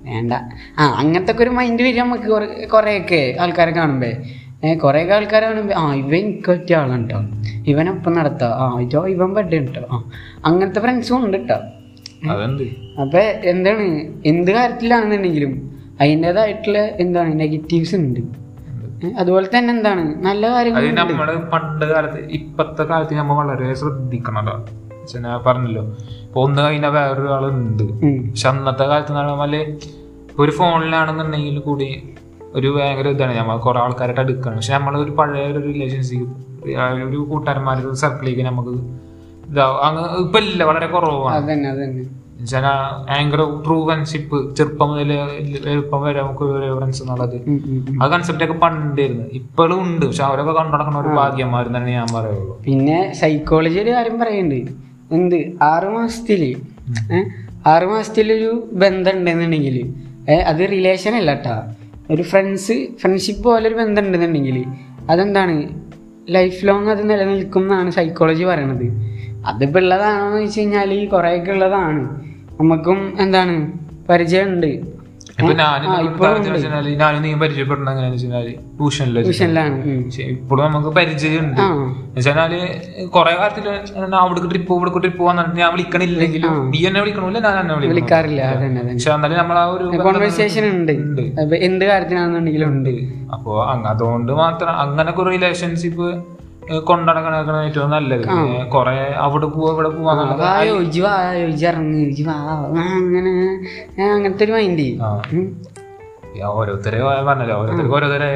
[0.05, 0.33] വേണ്ട.
[0.79, 2.25] ആ അങ്ങനത്തെ ഒക്കെ ഒരു മൈൻഡ് വരും നമുക്ക്
[2.67, 4.09] കുറേയൊക്കെ ആൾക്കാരെ കാണുമ്പോ.
[4.67, 5.61] ഏഹ് കുറെ ആൾക്കാരാണ്.
[5.81, 7.21] ആ ഇവൻ എനിക്ക് പറ്റിയ ആളാണ് കേട്ടോ
[7.73, 8.53] ഇവനൊപ്പം നടത്താം?
[8.63, 9.99] ആ ഇതോ ഇവൻ പറ്റേ കേട്ടോ ആ
[10.45, 11.59] അങ്ങനത്തെ ഫ്രണ്ട്സും ഉണ്ട് കേട്ടോ
[13.03, 13.21] അപ്പൊ
[13.53, 13.87] എന്താണ്?
[14.27, 15.53] എന്ത് കാര്യത്തിലാണെന്നുണ്ടെങ്കിലും
[16.01, 17.33] അതിന്റെതായിട്ടുള്ള എന്താണ്?
[17.41, 18.21] നെഗറ്റീവ്സ് ഉണ്ട്.
[19.19, 20.03] അതുപോലെ തന്നെ എന്താണ്?
[20.27, 24.55] നല്ല കാര്യം കാര്യങ്ങൾ നമ്മൾ പണ്ട് കാലത്ത് ഇപ്പത്തെ കാലത്ത് നമ്മൾ വളരെ ശ്രദ്ധിക്കണല്ലോ
[25.25, 25.83] ഞാൻ പറഞ്ഞല്ലോ
[26.27, 27.83] ഇപ്പൊ ഒന്ന് കഴിഞ്ഞാൽ വേറൊരാളുണ്ട്.
[28.31, 29.61] പക്ഷെ അന്നത്തെ കാലത്ത്
[30.43, 31.89] ഒരു ഫോണിലാണെന്നുണ്ടെങ്കിൽ കൂടി
[32.59, 34.57] ഒരു ഭയങ്കര ഇതാണ് നമ്മൾ കുറെ ആൾക്കാരായിട്ട് അടുക്കാണ്.
[34.57, 36.35] പക്ഷെ നമ്മൾ ഒരു പഴയ ഒരു റിലേഷൻഷിപ്പ്
[37.09, 38.75] ഒരു കൂട്ടുകാരന്മാരുടെ സർക്കിളിലേക്ക് നമുക്ക്
[39.51, 39.79] ഇതാവും.
[39.87, 41.49] അങ്ങ് ഇപ്പൊ ഇല്ല വളരെ കുറവാണ്.
[43.09, 45.11] ഭയങ്കര ട്രൂ ഫ്രണ്ട്ഷിപ്പ് ചെറുപ്പം മുതൽ
[45.73, 47.37] എളുപ്പം വരെ നമുക്ക് ഒരു ഫ്രണ്ട്സ് എന്നുള്ളത്.
[48.03, 49.27] ആ കൺസെപ്റ്റ് ഒക്കെ പണ്ടായിരുന്നു.
[49.41, 50.07] ഇപ്പോഴും ഉണ്ട്.
[50.07, 51.13] പക്ഷെ അവരൊക്കെ കണ്ടു ഒരു
[51.61, 52.55] ഒരു തന്നെ ഞാൻ പറയുള്ളൂ.
[52.67, 54.73] പിന്നെ സൈക്കോളജി ഒരു കാര്യം പറയുന്നുണ്ട്
[55.15, 55.41] എന്ത്?
[55.63, 56.43] ആറു മാസത്തിൽ
[57.67, 58.51] ആറു മാസത്തിലൊരു
[58.83, 59.77] ബന്ധം ഉണ്ടെന്നുണ്ടെങ്കിൽ
[60.51, 61.57] അത് റിലേഷൻ അല്ല കേട്ടാ
[62.11, 64.65] ഒരു ഫ്രണ്ട്സ് ഫ്രണ്ട്ഷിപ്പ് പോലെ ഒരു ബന്ധം ഉണ്ടെന്നുണ്ടെങ്കിൽ
[65.11, 65.69] അതെന്താണ്?
[66.29, 68.87] ലൈഫ് ലോങ് അത് നിലനിൽക്കും എന്നാണ് സൈക്കോളജി പറയണത്.
[69.47, 72.03] അതിപ്പോൾ ഉള്ളതാണോ എന്ന് വെച്ച് കഴിഞ്ഞാൽ കുറേയൊക്കെ ഉള്ളതാണ്.
[72.61, 73.73] നമുക്കും എന്താണ്
[74.09, 74.71] പരിചയമുണ്ട്.
[75.43, 79.85] ഞാനും നീ പരിചയപ്പെടുന്ന എങ്ങനെയാന്ന് വെച്ചാൽ ട്യൂഷനിൽ ട്യൂഷനിലാണ്.
[80.21, 81.61] ഇപ്പോഴും നമുക്ക് പരിചയമുണ്ട്.
[81.61, 81.69] ആ.
[81.73, 82.53] എന്നുവെച്ചാൽ
[83.07, 83.69] കൊറേ കാലത്തിൽ
[84.15, 88.43] അവിടേക്ക് ട്രിപ്പ് ഇവിടെ ട്രിപ്പ് പോകാൻ ഞാൻ വിളിക്കണില്ലെങ്കിലും നീ എന്നെ വിളിക്കണില്ല ഞാൻ എന്നെ വിളിക്കാറില്ല.
[88.93, 90.93] പക്ഷെ എന്നാലും നമ്മൾ ആ ഒരു കോൺവെർസേഷൻ ഉണ്ട്.
[91.55, 92.91] എന്ത് കാര്യത്തിനാണെന്നുണ്ടെങ്കിലും ഉണ്ട്.
[93.33, 96.25] അപ്പോ അതുകൊണ്ട് മാത്രം അങ്ങനെ റിലേഷൻഷിപ്പ്
[96.85, 98.25] കൊണ്ടുനടക്കണ ഏറ്റവും നല്ലത്.
[98.71, 100.13] കൊറേ അവിടെ പോവാ ഇവിടെ പോവാ
[100.43, 102.57] വാ യോജി വാ യോജി ഇറങ്ങി യോജി വാ ആ,
[102.95, 103.33] അങ്ങനെ
[103.99, 104.87] ആ, അങ്ങനത്തെ ഒരു മൈൻഡ്
[106.53, 108.29] ഓരോരുത്തരെ പറഞ്ഞല്ലോ ഓരോരുത്തർക്ക് ഓരോരുത്തരെ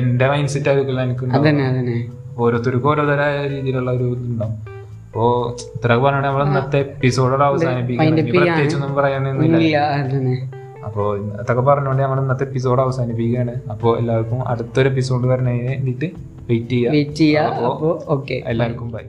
[0.00, 1.24] എന്റെ മൈൻഡ് സെറ്റ് ആയിരിക്കില്ല എനിക്ക്
[2.38, 4.56] ഓരോരുത്തർക്കും ഓരോരുത്തരായ രീതിയിലുള്ള ഒരു ഇതുണ്ടാവും.
[5.06, 5.24] അപ്പോ
[5.68, 8.02] ഇത്ര പറഞ്ഞാൽ നമ്മൾ ഇന്നത്തെ എപ്പിസോഡോട് അവസാനിപ്പിക്കും
[8.36, 9.56] പ്രത്യേകിച്ചൊന്നും പറയാനൊന്നുമില്ല.
[10.84, 11.08] അപ്പോൾ
[11.40, 13.54] അതൊക്കെ പറഞ്ഞുകൊണ്ട് നമ്മൾ ഇന്നത്തെ എപ്പിസോഡ് അവസാനിപ്പിക്കുകയാണ്.
[13.70, 16.08] അപ്പോൾ എല്ലാവർക്കും അടുത്തൊരു എപ്പിസോഡ് വരുന്നതിന് വേണ്ടിയിട്ട്
[16.48, 17.44] വെയിറ്റ് ചെയ്യുക വെയിറ്റ് ചെയ്യാ.
[17.70, 19.04] അപ്പോൾ ഓക്കെ എല്ലാവർക്കും ബൈ